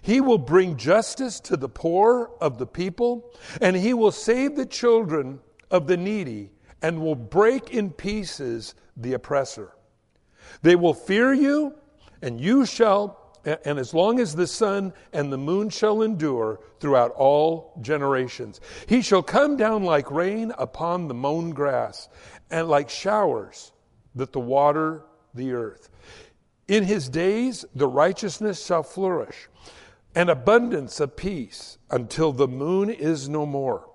He 0.00 0.20
will 0.20 0.38
bring 0.38 0.76
justice 0.76 1.40
to 1.40 1.56
the 1.56 1.68
poor 1.68 2.30
of 2.40 2.58
the 2.58 2.68
people, 2.68 3.32
and 3.60 3.74
he 3.74 3.92
will 3.94 4.12
save 4.12 4.54
the 4.54 4.64
children 4.64 5.40
of 5.72 5.88
the 5.88 5.96
needy 5.96 6.52
and 6.82 7.00
will 7.00 7.16
break 7.16 7.74
in 7.74 7.90
pieces 7.90 8.76
the 8.96 9.14
oppressor. 9.14 9.72
They 10.62 10.76
will 10.76 10.94
fear 10.94 11.32
you, 11.32 11.74
and 12.22 12.40
you 12.40 12.64
shall, 12.64 13.40
and 13.44 13.76
as 13.76 13.92
long 13.92 14.20
as 14.20 14.36
the 14.36 14.46
sun 14.46 14.92
and 15.12 15.32
the 15.32 15.38
moon 15.38 15.70
shall 15.70 16.00
endure 16.00 16.60
throughout 16.78 17.10
all 17.16 17.76
generations, 17.80 18.60
he 18.86 19.02
shall 19.02 19.22
come 19.22 19.56
down 19.56 19.82
like 19.82 20.12
rain 20.12 20.52
upon 20.58 21.08
the 21.08 21.14
mown 21.14 21.50
grass, 21.50 22.08
and 22.52 22.68
like 22.68 22.88
showers 22.88 23.72
that 24.14 24.32
the 24.32 24.38
water 24.38 25.02
the 25.34 25.52
earth. 25.52 25.90
In 26.66 26.84
his 26.84 27.08
days 27.08 27.64
the 27.74 27.88
righteousness 27.88 28.64
shall 28.64 28.82
flourish, 28.82 29.48
and 30.14 30.30
abundance 30.30 31.00
of 31.00 31.16
peace 31.16 31.78
until 31.90 32.32
the 32.32 32.48
moon 32.48 32.88
is 32.88 33.28
no 33.28 33.44
more. 33.44 33.90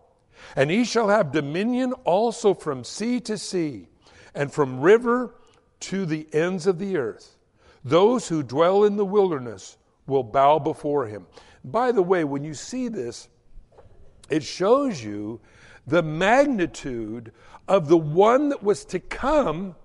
And 0.56 0.70
he 0.70 0.84
shall 0.84 1.10
have 1.10 1.32
dominion 1.32 1.94
also 2.04 2.54
from 2.54 2.84
sea 2.84 3.20
to 3.22 3.38
sea, 3.38 3.88
and 4.36 4.52
from 4.52 4.82
river 4.82 5.36
to 5.82 6.06
the 6.06 6.28
ends 6.34 6.68
of 6.68 6.78
the 6.78 6.98
earth. 6.98 7.38
Those 7.84 8.28
who 8.28 8.44
dwell 8.44 8.84
in 8.84 8.98
the 8.98 9.06
wilderness 9.06 9.78
will 10.06 10.24
bow 10.24 10.60
before 10.60 11.08
him. 11.08 11.26
By 11.64 11.92
the 11.92 12.04
way, 12.04 12.24
when 12.24 12.44
you 12.44 12.54
see 12.54 12.88
this, 12.88 13.30
it 14.30 14.44
shows 14.44 15.04
you 15.04 15.40
the 15.88 16.04
magnitude 16.04 17.32
of 17.68 17.88
the 17.88 17.98
one 17.98 18.50
that 18.50 18.62
was 18.62 18.86
to 18.86 19.00
come, 19.00 19.76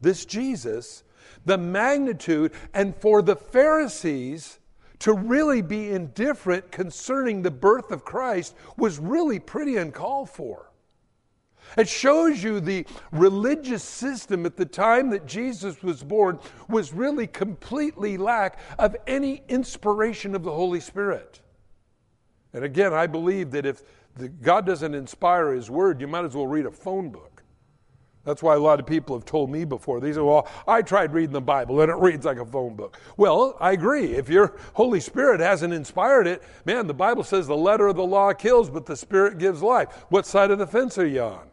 this 0.00 0.24
Jesus, 0.24 1.03
the 1.44 1.58
magnitude, 1.58 2.52
and 2.72 2.96
for 2.96 3.22
the 3.22 3.36
Pharisees, 3.36 4.58
to 5.00 5.12
really 5.12 5.60
be 5.60 5.90
indifferent 5.90 6.70
concerning 6.70 7.42
the 7.42 7.50
birth 7.50 7.90
of 7.90 8.04
Christ 8.04 8.54
was 8.76 8.98
really 8.98 9.38
pretty 9.38 9.76
uncalled 9.76 10.30
for. 10.30 10.70
It 11.76 11.88
shows 11.88 12.42
you 12.42 12.60
the 12.60 12.86
religious 13.10 13.82
system 13.82 14.46
at 14.46 14.56
the 14.56 14.66
time 14.66 15.10
that 15.10 15.26
Jesus 15.26 15.82
was 15.82 16.02
born 16.02 16.38
was 16.68 16.92
really 16.92 17.26
completely 17.26 18.16
lack 18.16 18.58
of 18.78 18.96
any 19.06 19.42
inspiration 19.48 20.34
of 20.34 20.44
the 20.44 20.52
Holy 20.52 20.80
Spirit. 20.80 21.40
And 22.52 22.64
again, 22.64 22.92
I 22.92 23.06
believe 23.06 23.50
that 23.50 23.66
if 23.66 23.82
the, 24.16 24.28
God 24.28 24.64
doesn't 24.64 24.94
inspire 24.94 25.52
His 25.52 25.68
Word, 25.68 26.00
you 26.00 26.06
might 26.06 26.24
as 26.24 26.36
well 26.36 26.46
read 26.46 26.66
a 26.66 26.70
phone 26.70 27.10
book. 27.10 27.33
That's 28.24 28.42
why 28.42 28.54
a 28.54 28.58
lot 28.58 28.80
of 28.80 28.86
people 28.86 29.14
have 29.16 29.26
told 29.26 29.50
me 29.50 29.64
before. 29.64 30.00
They 30.00 30.12
say, 30.12 30.20
Well, 30.20 30.48
I 30.66 30.82
tried 30.82 31.12
reading 31.12 31.32
the 31.32 31.40
Bible 31.40 31.80
and 31.80 31.90
it 31.90 31.96
reads 31.96 32.24
like 32.24 32.38
a 32.38 32.46
phone 32.46 32.74
book. 32.74 32.98
Well, 33.16 33.56
I 33.60 33.72
agree. 33.72 34.14
If 34.14 34.28
your 34.28 34.56
Holy 34.72 35.00
Spirit 35.00 35.40
hasn't 35.40 35.74
inspired 35.74 36.26
it, 36.26 36.42
man, 36.64 36.86
the 36.86 36.94
Bible 36.94 37.22
says 37.22 37.46
the 37.46 37.56
letter 37.56 37.86
of 37.86 37.96
the 37.96 38.04
law 38.04 38.32
kills, 38.32 38.70
but 38.70 38.86
the 38.86 38.96
Spirit 38.96 39.38
gives 39.38 39.62
life. 39.62 40.06
What 40.08 40.26
side 40.26 40.50
of 40.50 40.58
the 40.58 40.66
fence 40.66 40.96
are 40.96 41.06
you 41.06 41.22
on? 41.22 41.50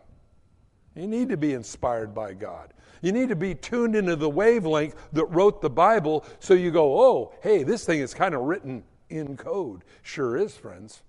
You 0.96 1.08
need 1.08 1.30
to 1.30 1.38
be 1.38 1.54
inspired 1.54 2.14
by 2.14 2.34
God. 2.34 2.74
You 3.02 3.12
need 3.12 3.30
to 3.30 3.36
be 3.36 3.56
tuned 3.56 3.96
into 3.96 4.16
the 4.16 4.30
wavelength 4.30 4.96
that 5.12 5.26
wrote 5.26 5.62
the 5.62 5.70
Bible 5.70 6.26
so 6.40 6.54
you 6.54 6.72
go, 6.72 7.02
Oh, 7.02 7.34
hey, 7.42 7.64
this 7.64 7.86
thing 7.86 8.00
is 8.00 8.14
kind 8.14 8.34
of 8.34 8.42
written 8.42 8.84
in 9.10 9.36
code. 9.36 9.84
Sure 10.04 10.38
is, 10.38 10.56
friends 10.56 11.04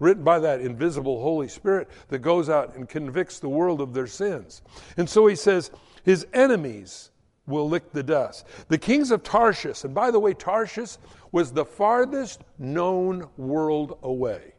written 0.00 0.24
by 0.24 0.40
that 0.40 0.60
invisible 0.60 1.20
Holy 1.22 1.46
Spirit 1.46 1.88
that 2.08 2.18
goes 2.18 2.48
out 2.48 2.74
and 2.74 2.88
convicts 2.88 3.38
the 3.38 3.48
world 3.48 3.80
of 3.80 3.94
their 3.94 4.08
sins. 4.08 4.62
And 4.96 5.08
so 5.08 5.28
he 5.28 5.36
says, 5.36 5.70
his 6.02 6.26
enemies 6.32 7.10
will 7.46 7.68
lick 7.68 7.92
the 7.92 8.02
dust. 8.02 8.46
The 8.68 8.78
kings 8.78 9.10
of 9.10 9.22
Tarshish, 9.22 9.84
and 9.84 9.94
by 9.94 10.10
the 10.10 10.18
way, 10.18 10.34
Tarshish 10.34 10.96
was 11.32 11.52
the 11.52 11.64
farthest 11.64 12.42
known 12.58 13.28
world 13.36 13.98
away. 14.02 14.54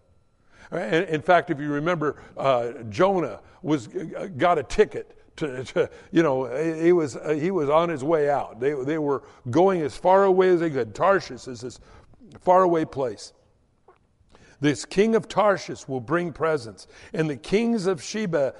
In 0.71 1.21
fact, 1.21 1.49
if 1.49 1.59
you 1.59 1.69
remember, 1.69 2.21
uh, 2.37 2.71
Jonah 2.89 3.41
was 3.61 3.87
got 4.37 4.57
a 4.57 4.63
ticket 4.63 5.17
to, 5.37 5.63
to, 5.65 5.89
you 6.11 6.23
know, 6.23 6.45
he 6.81 6.93
was 6.93 7.17
he 7.35 7.51
was 7.51 7.69
on 7.69 7.89
his 7.89 8.05
way 8.05 8.29
out. 8.29 8.59
They 8.59 8.73
they 8.85 8.97
were 8.97 9.23
going 9.49 9.81
as 9.81 9.97
far 9.97 10.23
away 10.23 10.49
as 10.49 10.61
they 10.61 10.69
could. 10.69 10.95
Tarshish 10.95 11.47
is 11.47 11.59
this 11.59 11.79
faraway 12.39 12.85
place. 12.85 13.33
This 14.61 14.85
king 14.85 15.15
of 15.15 15.27
Tarshish 15.27 15.87
will 15.87 15.99
bring 15.99 16.31
presents, 16.31 16.87
and 17.13 17.29
the 17.29 17.35
kings 17.35 17.87
of 17.87 18.01
Sheba 18.01 18.53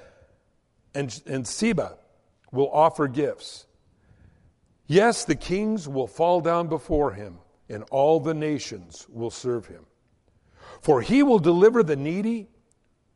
and, 0.94 1.22
and 1.26 1.46
Seba 1.46 1.96
will 2.50 2.70
offer 2.70 3.08
gifts. 3.08 3.66
Yes, 4.86 5.24
the 5.24 5.36
kings 5.36 5.88
will 5.88 6.06
fall 6.06 6.40
down 6.40 6.68
before 6.68 7.12
him, 7.12 7.38
and 7.68 7.84
all 7.90 8.20
the 8.20 8.34
nations 8.34 9.06
will 9.08 9.30
serve 9.30 9.66
him. 9.66 9.86
For 10.82 11.00
he 11.00 11.22
will 11.22 11.38
deliver 11.38 11.82
the 11.82 11.96
needy 11.96 12.48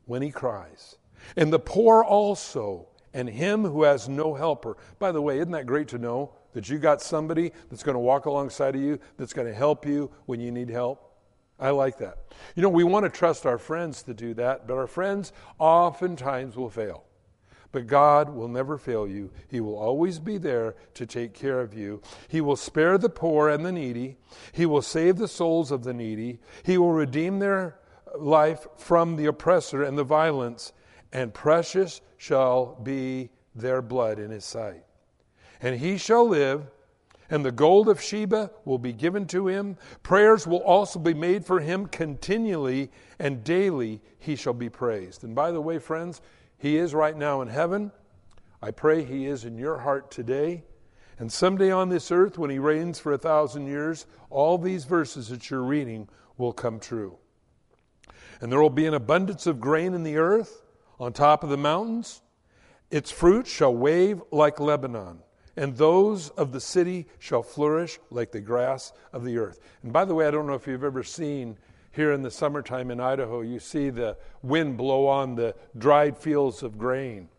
when 0.05 0.23
he 0.23 0.31
cries, 0.31 0.97
and 1.37 1.53
the 1.53 1.59
poor 1.59 2.05
also, 2.05 2.89
and 3.13 3.29
him 3.29 3.65
who 3.65 3.83
has 3.83 4.09
no 4.09 4.35
helper. 4.35 4.77
By 4.99 5.11
the 5.11 5.21
way, 5.21 5.39
isn't 5.39 5.51
that 5.51 5.67
great 5.67 5.89
to 5.89 5.99
know 5.99 6.33
that 6.53 6.69
you 6.69 6.79
got 6.79 7.03
somebody 7.03 7.53
that's 7.69 7.83
going 7.83 7.97
to 7.97 8.01
walk 8.01 8.27
alongside 8.27 8.77
of 8.77 8.81
you, 8.81 9.01
that's 9.17 9.33
going 9.33 9.49
to 9.49 9.55
help 9.55 9.85
you 9.85 10.11
when 10.27 10.41
you 10.41 10.53
need 10.53 10.71
help? 10.71 11.06
I 11.59 11.71
like 11.71 11.99
that. 11.99 12.19
You 12.55 12.63
know, 12.63 12.69
we 12.69 12.85
want 12.85 13.05
to 13.05 13.11
trust 13.11 13.47
our 13.47 13.59
friends 13.59 14.03
to 14.05 14.15
do 14.15 14.35
that, 14.35 14.67
but 14.67 14.75
our 14.75 14.87
friends 14.87 15.33
oftentimes 15.59 16.57
will 16.57 16.71
fail. 16.71 17.05
But 17.73 17.87
God 17.87 18.31
will 18.31 18.49
never 18.49 18.79
fail 18.79 19.07
you. 19.07 19.31
He 19.49 19.61
will 19.61 19.77
always 19.77 20.19
be 20.19 20.39
there 20.39 20.77
to 20.95 21.07
take 21.07 21.35
care 21.35 21.61
of 21.61 21.75
you. 21.75 22.01
He 22.29 22.41
will 22.41 22.57
spare 22.57 22.97
the 22.97 23.09
poor 23.09 23.49
and 23.49 23.65
the 23.65 23.73
needy. 23.73 24.17
He 24.53 24.67
will 24.67 24.83
save 24.83 25.17
the 25.17 25.29
souls 25.29 25.71
of 25.71 25.83
the 25.83 25.93
needy. 25.93 26.41
He 26.63 26.79
will 26.79 26.93
redeem 26.93 27.39
their 27.39 27.79
life 28.19 28.67
from 28.77 29.17
the 29.17 29.27
oppressor 29.27 29.83
and 29.83 29.99
the 29.99 30.05
violence, 30.05 30.73
and 31.13 31.35
precious 31.35 32.01
shall 32.17 32.79
be 32.83 33.31
their 33.55 33.83
blood 33.83 34.19
in 34.19 34.31
his 34.31 34.45
sight. 34.45 34.85
And 35.61 35.79
he 35.79 35.97
shall 35.99 36.29
live 36.29 36.69
and 37.31 37.45
the 37.45 37.53
gold 37.53 37.89
of 37.89 38.01
Sheba 38.01 38.51
will 38.65 38.79
be 38.79 38.93
given 38.93 39.27
to 39.29 39.49
him. 39.49 39.77
Prayers 40.03 40.47
will 40.47 40.63
also 40.63 40.99
be 40.99 41.15
made 41.15 41.45
for 41.45 41.61
him 41.61 41.87
continually, 41.87 42.91
and 43.19 43.43
daily 43.43 44.01
he 44.19 44.37
shall 44.37 44.55
be 44.55 44.69
praised. 44.69 45.25
And 45.25 45.35
by 45.35 45.51
the 45.51 45.61
way, 45.61 45.79
friends, 45.79 46.21
he 46.59 46.77
is 46.77 46.95
right 46.95 47.17
now 47.17 47.41
in 47.43 47.49
heaven. 47.49 47.93
I 48.63 48.71
pray 48.71 49.05
he 49.05 49.27
is 49.27 49.45
in 49.45 49.59
your 49.59 49.79
heart 49.79 50.11
today. 50.11 50.65
And 51.19 51.33
someday 51.33 51.71
on 51.71 51.89
this 51.89 52.11
earth, 52.11 52.39
when 52.39 52.51
he 52.51 52.59
reigns 52.59 52.99
for 52.99 53.13
a 53.13 53.19
thousand 53.19 53.67
years, 53.67 54.07
all 54.31 54.59
these 54.59 54.85
verses 54.85 55.29
that 55.29 55.51
you're 55.51 55.63
reading 55.63 56.09
will 56.37 56.53
come 56.53 56.79
true. 56.79 57.17
And 58.41 58.53
there 58.53 58.61
will 58.61 58.71
be 58.71 58.87
an 58.87 58.95
abundance 58.95 59.47
of 59.47 59.61
grain 59.61 59.95
in 59.95 60.03
the 60.03 60.19
earth 60.19 60.63
on 61.01 61.13
top 61.13 61.43
of 61.43 61.51
the 61.51 61.57
mountains. 61.57 62.21
Its 62.91 63.11
fruit 63.11 63.47
shall 63.47 63.75
wave 63.75 64.23
like 64.31 64.61
Lebanon 64.61 65.21
and 65.57 65.77
those 65.77 66.29
of 66.31 66.53
the 66.53 66.61
city 66.61 67.07
shall 67.19 67.43
flourish 67.43 67.99
like 68.11 68.33
the 68.33 68.41
grass 68.41 68.93
of 69.13 69.25
the 69.25 69.39
earth. 69.39 69.59
And 69.83 69.93
by 69.93 70.05
the 70.05 70.15
way, 70.15 70.27
I 70.27 70.31
don't 70.31 70.47
know 70.47 70.55
if 70.55 70.67
you've 70.67 70.85
ever 70.85 71.03
seen 71.03 71.57
here 71.93 72.13
in 72.13 72.23
the 72.23 72.31
summertime 72.31 72.91
in 72.91 73.01
Idaho, 73.01 73.41
you 73.41 73.59
see 73.59 73.89
the 73.89 74.19
wind 74.43 74.77
blow 74.77 75.07
on 75.07 75.35
the 75.35 75.55
dried 75.79 76.19
fields 76.19 76.63
of 76.63 76.77
grain, 76.77 77.31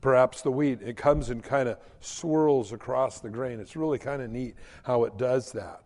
perhaps 0.00 0.42
the 0.42 0.52
wheat. 0.52 0.80
It 0.82 0.96
comes 0.96 1.30
and 1.30 1.42
kind 1.42 1.68
of 1.68 1.78
swirls 2.00 2.72
across 2.72 3.20
the 3.20 3.28
grain. 3.28 3.58
It's 3.58 3.74
really 3.74 3.98
kind 3.98 4.22
of 4.22 4.30
neat 4.30 4.54
how 4.84 5.02
it 5.04 5.16
does 5.16 5.50
that. 5.52 5.82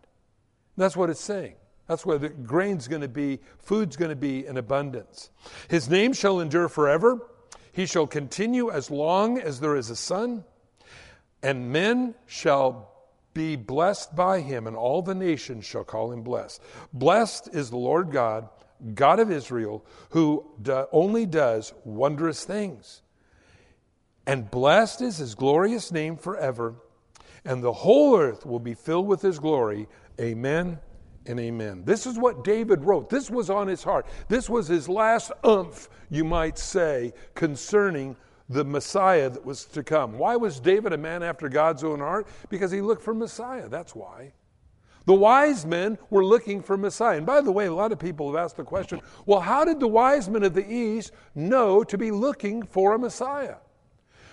And 0.75 0.83
that's 0.83 0.95
what 0.95 1.09
it's 1.09 1.19
saying. 1.19 1.55
That's 1.87 2.05
where 2.05 2.19
the 2.19 2.29
grain's 2.29 2.87
going 2.87 3.01
to 3.01 3.07
be, 3.07 3.39
food's 3.57 3.97
going 3.97 4.09
to 4.09 4.15
be 4.15 4.45
in 4.45 4.57
abundance. 4.57 5.31
His 5.67 5.89
name 5.89 6.13
shall 6.13 6.39
endure 6.39 6.69
forever. 6.69 7.19
He 7.71 7.87
shall 7.87 8.05
continue 8.05 8.69
as 8.69 8.91
long 8.91 9.39
as 9.39 9.59
there 9.59 9.75
is 9.75 9.89
a 9.89 9.95
sun 9.95 10.43
and 11.41 11.71
men 11.71 12.15
shall 12.25 12.91
be 13.33 13.55
blessed 13.55 14.15
by 14.15 14.41
him, 14.41 14.67
and 14.67 14.75
all 14.75 15.01
the 15.01 15.15
nations 15.15 15.65
shall 15.65 15.83
call 15.83 16.11
him 16.11 16.23
blessed. 16.23 16.61
Blessed 16.93 17.49
is 17.53 17.69
the 17.69 17.77
Lord 17.77 18.11
God, 18.11 18.49
God 18.95 19.19
of 19.19 19.31
Israel, 19.31 19.85
who 20.09 20.45
do, 20.61 20.85
only 20.91 21.25
does 21.25 21.73
wondrous 21.85 22.43
things. 22.43 23.01
And 24.25 24.49
blessed 24.49 25.01
is 25.01 25.17
his 25.17 25.35
glorious 25.35 25.91
name 25.91 26.17
forever, 26.17 26.75
and 27.45 27.63
the 27.63 27.73
whole 27.73 28.17
earth 28.17 28.45
will 28.45 28.59
be 28.59 28.73
filled 28.73 29.07
with 29.07 29.21
his 29.21 29.39
glory. 29.39 29.87
Amen 30.19 30.79
and 31.25 31.39
amen. 31.39 31.83
This 31.85 32.05
is 32.05 32.17
what 32.17 32.43
David 32.43 32.83
wrote. 32.83 33.09
This 33.09 33.29
was 33.29 33.49
on 33.49 33.67
his 33.67 33.83
heart. 33.83 34.07
This 34.27 34.49
was 34.49 34.67
his 34.67 34.89
last 34.89 35.31
umph, 35.43 35.89
you 36.09 36.23
might 36.23 36.57
say, 36.57 37.13
concerning 37.35 38.15
the 38.49 38.65
Messiah 38.65 39.29
that 39.29 39.45
was 39.45 39.65
to 39.65 39.83
come. 39.83 40.17
Why 40.17 40.35
was 40.35 40.59
David 40.59 40.91
a 40.91 40.97
man 40.97 41.21
after 41.21 41.47
God's 41.47 41.83
own 41.83 41.99
heart? 41.99 42.27
Because 42.49 42.71
he 42.71 42.81
looked 42.81 43.03
for 43.03 43.13
Messiah. 43.13 43.69
That's 43.69 43.95
why. 43.95 44.33
The 45.05 45.13
wise 45.13 45.65
men 45.65 45.97
were 46.09 46.25
looking 46.25 46.61
for 46.61 46.77
Messiah. 46.77 47.17
And 47.17 47.25
by 47.25 47.41
the 47.41 47.51
way, 47.51 47.67
a 47.67 47.73
lot 47.73 47.91
of 47.91 47.99
people 47.99 48.27
have 48.27 48.43
asked 48.43 48.57
the 48.57 48.63
question 48.63 49.01
well, 49.25 49.39
how 49.39 49.65
did 49.65 49.79
the 49.79 49.87
wise 49.87 50.29
men 50.29 50.43
of 50.43 50.53
the 50.53 50.71
East 50.71 51.11
know 51.35 51.83
to 51.83 51.97
be 51.97 52.11
looking 52.11 52.63
for 52.63 52.93
a 52.93 52.99
Messiah? 52.99 53.55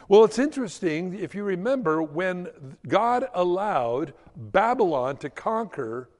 Well, 0.08 0.24
it's 0.24 0.38
interesting 0.38 1.18
if 1.18 1.34
you 1.34 1.44
remember 1.44 2.02
when 2.02 2.48
God 2.86 3.28
allowed 3.34 4.14
Babylon 4.36 5.16
to 5.18 5.30
conquer 5.30 6.10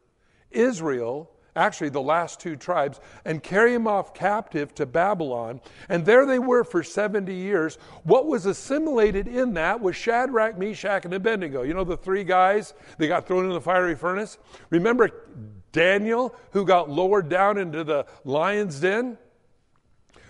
Israel 0.50 1.30
actually 1.56 1.88
the 1.88 2.00
last 2.00 2.38
two 2.38 2.54
tribes, 2.54 3.00
and 3.24 3.42
carry 3.42 3.72
them 3.72 3.86
off 3.86 4.14
captive 4.14 4.74
to 4.74 4.86
Babylon. 4.86 5.60
And 5.88 6.04
there 6.04 6.26
they 6.26 6.38
were 6.38 6.64
for 6.64 6.82
70 6.82 7.34
years. 7.34 7.78
What 8.04 8.26
was 8.26 8.46
assimilated 8.46 9.26
in 9.26 9.54
that 9.54 9.80
was 9.80 9.96
Shadrach, 9.96 10.58
Meshach, 10.58 11.04
and 11.04 11.14
Abednego. 11.14 11.62
You 11.62 11.74
know 11.74 11.84
the 11.84 11.96
three 11.96 12.24
guys 12.24 12.74
they 12.98 13.08
got 13.08 13.26
thrown 13.26 13.46
in 13.46 13.52
the 13.52 13.60
fiery 13.60 13.96
furnace? 13.96 14.38
Remember 14.70 15.10
Daniel, 15.72 16.34
who 16.52 16.64
got 16.64 16.88
lowered 16.88 17.28
down 17.28 17.58
into 17.58 17.84
the 17.84 18.06
lion's 18.24 18.80
den? 18.80 19.18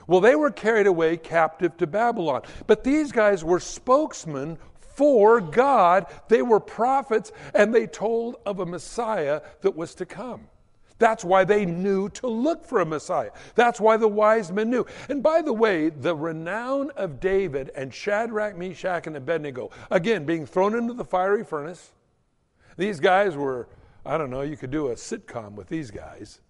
Well, 0.06 0.20
they 0.20 0.36
were 0.36 0.50
carried 0.50 0.86
away 0.86 1.16
captive 1.16 1.76
to 1.78 1.86
Babylon. 1.86 2.42
But 2.66 2.84
these 2.84 3.10
guys 3.10 3.44
were 3.44 3.60
spokesmen 3.60 4.58
for 4.96 5.40
God. 5.40 6.06
They 6.28 6.42
were 6.42 6.60
prophets, 6.60 7.32
and 7.54 7.74
they 7.74 7.86
told 7.86 8.36
of 8.46 8.60
a 8.60 8.66
Messiah 8.66 9.42
that 9.60 9.76
was 9.76 9.94
to 9.96 10.06
come. 10.06 10.48
That's 10.98 11.24
why 11.24 11.44
they 11.44 11.66
knew 11.66 12.08
to 12.10 12.26
look 12.26 12.64
for 12.64 12.80
a 12.80 12.86
Messiah. 12.86 13.30
That's 13.54 13.80
why 13.80 13.96
the 13.96 14.08
wise 14.08 14.50
men 14.50 14.70
knew. 14.70 14.86
And 15.08 15.22
by 15.22 15.42
the 15.42 15.52
way, 15.52 15.90
the 15.90 16.16
renown 16.16 16.90
of 16.96 17.20
David 17.20 17.70
and 17.76 17.92
Shadrach, 17.92 18.56
Meshach, 18.56 19.06
and 19.06 19.16
Abednego, 19.16 19.70
again, 19.90 20.24
being 20.24 20.46
thrown 20.46 20.74
into 20.74 20.94
the 20.94 21.04
fiery 21.04 21.44
furnace, 21.44 21.92
these 22.76 22.98
guys 22.98 23.36
were, 23.36 23.68
I 24.04 24.16
don't 24.16 24.30
know, 24.30 24.42
you 24.42 24.56
could 24.56 24.70
do 24.70 24.88
a 24.88 24.94
sitcom 24.94 25.54
with 25.54 25.68
these 25.68 25.90
guys. 25.90 26.40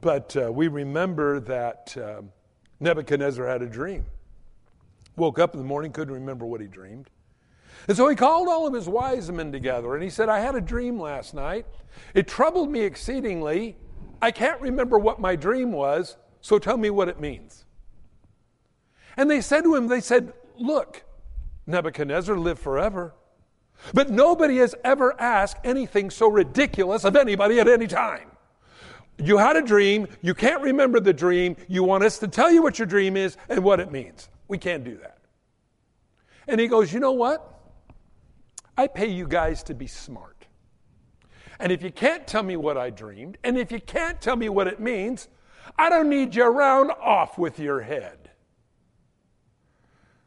But 0.00 0.36
uh, 0.36 0.52
we 0.52 0.68
remember 0.68 1.40
that 1.40 1.96
uh, 1.96 2.22
Nebuchadnezzar 2.80 3.46
had 3.46 3.62
a 3.62 3.66
dream. 3.66 4.04
Woke 5.16 5.38
up 5.38 5.54
in 5.54 5.60
the 5.60 5.66
morning, 5.66 5.92
couldn't 5.92 6.14
remember 6.14 6.46
what 6.46 6.60
he 6.60 6.68
dreamed. 6.68 7.10
And 7.86 7.96
so 7.96 8.08
he 8.08 8.16
called 8.16 8.48
all 8.48 8.66
of 8.66 8.74
his 8.74 8.88
wise 8.88 9.30
men 9.30 9.52
together 9.52 9.94
and 9.94 10.02
he 10.02 10.10
said, 10.10 10.28
I 10.28 10.40
had 10.40 10.54
a 10.54 10.60
dream 10.60 11.00
last 11.00 11.34
night. 11.34 11.66
It 12.14 12.26
troubled 12.26 12.70
me 12.70 12.80
exceedingly. 12.80 13.76
I 14.20 14.30
can't 14.30 14.60
remember 14.60 14.98
what 14.98 15.20
my 15.20 15.36
dream 15.36 15.72
was, 15.72 16.16
so 16.40 16.58
tell 16.58 16.76
me 16.76 16.90
what 16.90 17.08
it 17.08 17.20
means. 17.20 17.64
And 19.16 19.30
they 19.30 19.40
said 19.40 19.62
to 19.64 19.74
him, 19.74 19.88
They 19.88 20.00
said, 20.00 20.32
Look, 20.58 21.04
Nebuchadnezzar, 21.66 22.36
live 22.36 22.58
forever. 22.58 23.14
But 23.94 24.10
nobody 24.10 24.56
has 24.58 24.74
ever 24.84 25.18
asked 25.20 25.58
anything 25.64 26.10
so 26.10 26.28
ridiculous 26.28 27.04
of 27.04 27.14
anybody 27.14 27.60
at 27.60 27.68
any 27.68 27.86
time. 27.86 28.30
You 29.18 29.38
had 29.38 29.56
a 29.56 29.62
dream, 29.62 30.06
you 30.22 30.34
can't 30.34 30.62
remember 30.62 31.00
the 31.00 31.12
dream, 31.12 31.56
you 31.68 31.82
want 31.82 32.04
us 32.04 32.18
to 32.18 32.28
tell 32.28 32.50
you 32.50 32.62
what 32.62 32.78
your 32.78 32.86
dream 32.86 33.16
is 33.16 33.36
and 33.48 33.64
what 33.64 33.80
it 33.80 33.90
means. 33.90 34.28
We 34.46 34.58
can't 34.58 34.84
do 34.84 34.96
that. 34.98 35.18
And 36.46 36.60
he 36.60 36.66
goes, 36.66 36.92
You 36.92 37.00
know 37.00 37.12
what? 37.12 37.57
I 38.78 38.86
pay 38.86 39.08
you 39.08 39.26
guys 39.26 39.64
to 39.64 39.74
be 39.74 39.88
smart. 39.88 40.46
And 41.58 41.72
if 41.72 41.82
you 41.82 41.90
can't 41.90 42.28
tell 42.28 42.44
me 42.44 42.56
what 42.56 42.78
I 42.78 42.90
dreamed, 42.90 43.36
and 43.42 43.58
if 43.58 43.72
you 43.72 43.80
can't 43.80 44.20
tell 44.20 44.36
me 44.36 44.48
what 44.48 44.68
it 44.68 44.78
means, 44.78 45.28
I 45.76 45.90
don't 45.90 46.08
need 46.08 46.36
you 46.36 46.44
around 46.44 46.92
off 46.92 47.36
with 47.36 47.58
your 47.58 47.80
head. 47.80 48.30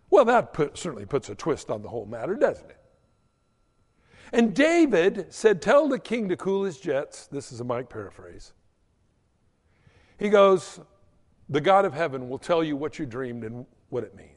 Well, 0.10 0.26
that 0.26 0.52
put, 0.52 0.78
certainly 0.78 1.06
puts 1.06 1.30
a 1.30 1.36
twist 1.36 1.70
on 1.70 1.82
the 1.82 1.88
whole 1.88 2.06
matter, 2.06 2.36
doesn't 2.36 2.70
it? 2.70 2.78
And 4.34 4.54
David 4.54 5.28
said, 5.30 5.62
Tell 5.62 5.88
the 5.88 6.00
king 6.00 6.28
to 6.28 6.36
cool 6.36 6.66
his 6.66 6.78
jets. 6.78 7.28
This 7.28 7.54
is 7.54 7.62
a 7.62 7.64
Mike 7.64 7.90
paraphrase. 7.90 8.52
He 10.20 10.28
goes, 10.28 10.82
The 11.48 11.62
God 11.62 11.86
of 11.86 11.94
heaven 11.94 12.28
will 12.28 12.38
tell 12.38 12.66
you 12.66 12.76
what 12.76 13.00
you 13.00 13.06
dreamed 13.06 13.46
and 13.46 13.66
what 13.88 14.04
it 14.04 14.14
means. 14.14 14.31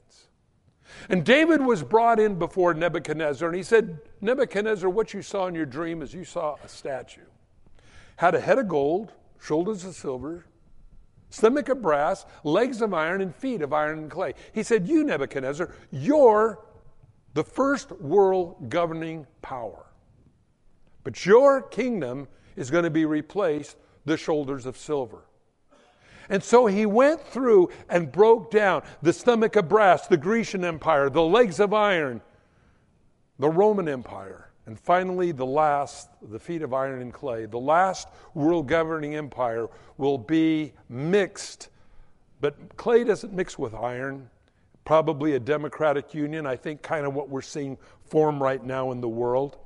And 1.08 1.24
David 1.24 1.60
was 1.60 1.82
brought 1.82 2.20
in 2.20 2.38
before 2.38 2.74
Nebuchadnezzar, 2.74 3.48
and 3.48 3.56
he 3.56 3.62
said, 3.62 3.98
Nebuchadnezzar, 4.20 4.88
what 4.88 5.14
you 5.14 5.22
saw 5.22 5.46
in 5.46 5.54
your 5.54 5.66
dream 5.66 6.02
is 6.02 6.14
you 6.14 6.24
saw 6.24 6.56
a 6.64 6.68
statue. 6.68 7.20
Had 8.16 8.34
a 8.34 8.40
head 8.40 8.58
of 8.58 8.68
gold, 8.68 9.12
shoulders 9.40 9.84
of 9.84 9.94
silver, 9.94 10.46
stomach 11.30 11.68
of 11.68 11.82
brass, 11.82 12.26
legs 12.44 12.80
of 12.80 12.94
iron, 12.94 13.20
and 13.20 13.34
feet 13.34 13.60
of 13.60 13.72
iron 13.72 13.98
and 13.98 14.10
clay. 14.10 14.34
He 14.52 14.62
said, 14.62 14.86
You, 14.86 15.04
Nebuchadnezzar, 15.04 15.74
you're 15.90 16.60
the 17.34 17.44
first 17.44 17.90
world 17.92 18.70
governing 18.70 19.26
power. 19.42 19.86
But 21.02 21.26
your 21.26 21.60
kingdom 21.60 22.28
is 22.56 22.70
going 22.70 22.84
to 22.84 22.90
be 22.90 23.04
replaced 23.04 23.76
the 24.04 24.16
shoulders 24.16 24.64
of 24.64 24.76
silver. 24.76 25.24
And 26.28 26.42
so 26.42 26.66
he 26.66 26.86
went 26.86 27.20
through 27.20 27.70
and 27.88 28.10
broke 28.10 28.50
down 28.50 28.82
the 29.02 29.12
stomach 29.12 29.56
of 29.56 29.68
brass, 29.68 30.06
the 30.06 30.16
Grecian 30.16 30.64
Empire, 30.64 31.10
the 31.10 31.22
legs 31.22 31.60
of 31.60 31.72
iron, 31.74 32.20
the 33.38 33.48
Roman 33.48 33.88
Empire, 33.88 34.50
and 34.66 34.78
finally 34.78 35.32
the 35.32 35.44
last, 35.44 36.08
the 36.22 36.38
feet 36.38 36.62
of 36.62 36.72
iron 36.72 37.02
and 37.02 37.12
clay. 37.12 37.46
The 37.46 37.58
last 37.58 38.08
world 38.32 38.68
governing 38.68 39.14
empire 39.14 39.68
will 39.98 40.18
be 40.18 40.72
mixed, 40.88 41.68
but 42.40 42.76
clay 42.76 43.04
doesn't 43.04 43.32
mix 43.32 43.58
with 43.58 43.74
iron. 43.74 44.30
Probably 44.84 45.34
a 45.34 45.40
democratic 45.40 46.14
union, 46.14 46.46
I 46.46 46.56
think, 46.56 46.82
kind 46.82 47.06
of 47.06 47.14
what 47.14 47.28
we're 47.28 47.42
seeing 47.42 47.78
form 48.06 48.42
right 48.42 48.62
now 48.62 48.92
in 48.92 49.00
the 49.00 49.08
world. 49.08 49.56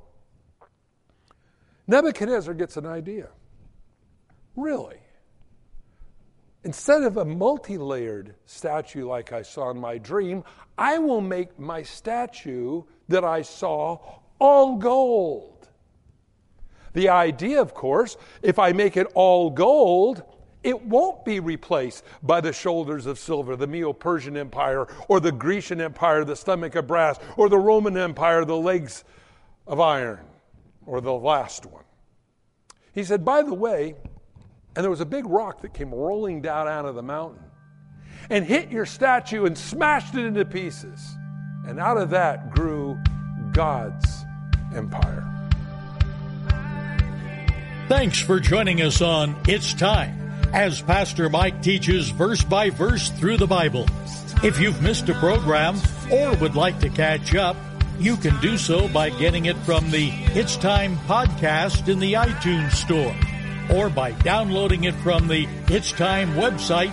Nebuchadnezzar 1.87 2.53
gets 2.53 2.77
an 2.77 2.85
idea. 2.85 3.29
Really? 4.55 4.97
Instead 6.63 7.03
of 7.03 7.17
a 7.17 7.25
multi 7.25 7.77
layered 7.77 8.35
statue 8.45 9.07
like 9.07 9.31
I 9.31 9.41
saw 9.41 9.71
in 9.71 9.79
my 9.79 9.97
dream, 9.97 10.43
I 10.77 10.97
will 10.97 11.21
make 11.21 11.57
my 11.57 11.83
statue 11.83 12.83
that 13.07 13.23
I 13.23 13.41
saw 13.41 13.99
all 14.39 14.77
gold. 14.77 15.69
The 16.93 17.09
idea, 17.09 17.61
of 17.61 17.73
course, 17.73 18.17
if 18.41 18.59
I 18.59 18.73
make 18.73 18.97
it 18.97 19.07
all 19.13 19.49
gold, 19.49 20.23
it 20.63 20.81
won't 20.85 21.23
be 21.23 21.39
replaced 21.39 22.03
by 22.21 22.41
the 22.41 22.51
shoulders 22.51 23.05
of 23.05 23.17
silver, 23.17 23.55
the 23.55 23.67
Medo 23.67 23.93
Persian 23.93 24.35
Empire, 24.35 24.87
or 25.07 25.21
the 25.21 25.31
Grecian 25.31 25.79
Empire, 25.79 26.25
the 26.25 26.35
stomach 26.35 26.75
of 26.75 26.87
brass, 26.87 27.17
or 27.37 27.47
the 27.47 27.57
Roman 27.57 27.95
Empire, 27.95 28.43
the 28.43 28.57
legs 28.57 29.05
of 29.65 29.79
iron, 29.79 30.25
or 30.85 30.99
the 30.99 31.13
last 31.13 31.65
one. 31.65 31.85
He 32.93 33.03
said, 33.05 33.23
by 33.23 33.43
the 33.43 33.53
way, 33.53 33.95
and 34.79 34.85
there 34.85 34.89
was 34.89 35.01
a 35.01 35.05
big 35.05 35.25
rock 35.27 35.59
that 35.59 35.73
came 35.73 35.93
rolling 35.93 36.41
down 36.41 36.65
out 36.65 36.85
of 36.85 36.95
the 36.95 37.01
mountain 37.01 37.43
and 38.29 38.45
hit 38.45 38.71
your 38.71 38.85
statue 38.85 39.43
and 39.43 39.57
smashed 39.57 40.15
it 40.15 40.23
into 40.23 40.45
pieces. 40.45 41.17
And 41.67 41.81
out 41.81 41.97
of 41.97 42.11
that 42.11 42.51
grew 42.51 42.97
God's 43.51 44.23
empire. 44.73 45.25
Thanks 47.89 48.21
for 48.21 48.39
joining 48.39 48.81
us 48.81 49.01
on 49.01 49.35
It's 49.49 49.73
Time 49.73 50.17
as 50.53 50.81
Pastor 50.81 51.27
Mike 51.27 51.61
teaches 51.61 52.11
verse 52.11 52.41
by 52.45 52.69
verse 52.69 53.09
through 53.09 53.35
the 53.35 53.47
Bible. 53.47 53.85
If 54.43 54.61
you've 54.61 54.81
missed 54.81 55.09
a 55.09 55.13
program 55.15 55.75
or 56.09 56.37
would 56.37 56.55
like 56.55 56.79
to 56.79 56.89
catch 56.89 57.35
up, 57.35 57.57
you 57.99 58.15
can 58.15 58.39
do 58.39 58.57
so 58.57 58.87
by 58.87 59.09
getting 59.09 59.47
it 59.47 59.57
from 59.57 59.91
the 59.91 60.07
It's 60.35 60.55
Time 60.55 60.95
podcast 60.99 61.89
in 61.89 61.99
the 61.99 62.13
iTunes 62.13 62.71
Store 62.71 63.13
or 63.71 63.89
by 63.89 64.11
downloading 64.11 64.83
it 64.85 64.95
from 64.95 65.27
the 65.27 65.47
It's 65.67 65.91
Time 65.91 66.33
website 66.33 66.91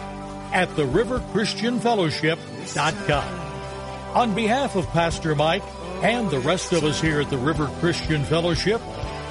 at 0.52 0.68
theriverchristianfellowship.com. 0.70 3.40
On 4.14 4.34
behalf 4.34 4.76
of 4.76 4.86
Pastor 4.88 5.34
Mike 5.34 5.62
and 6.02 6.30
the 6.30 6.40
rest 6.40 6.72
of 6.72 6.84
us 6.84 7.00
here 7.00 7.20
at 7.20 7.30
the 7.30 7.38
River 7.38 7.70
Christian 7.80 8.22
Fellowship, 8.24 8.80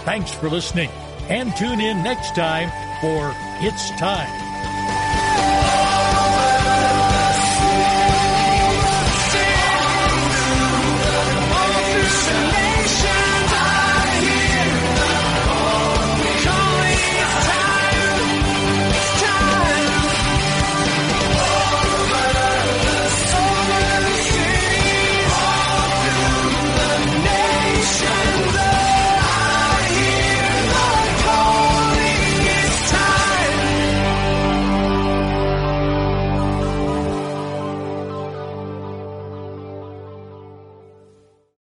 thanks 0.03 0.31
for 0.31 0.49
listening 0.49 0.89
and 1.29 1.55
tune 1.55 1.79
in 1.81 2.03
next 2.03 2.35
time 2.35 2.69
for 3.01 3.33
It's 3.65 3.89
Time. 3.99 4.44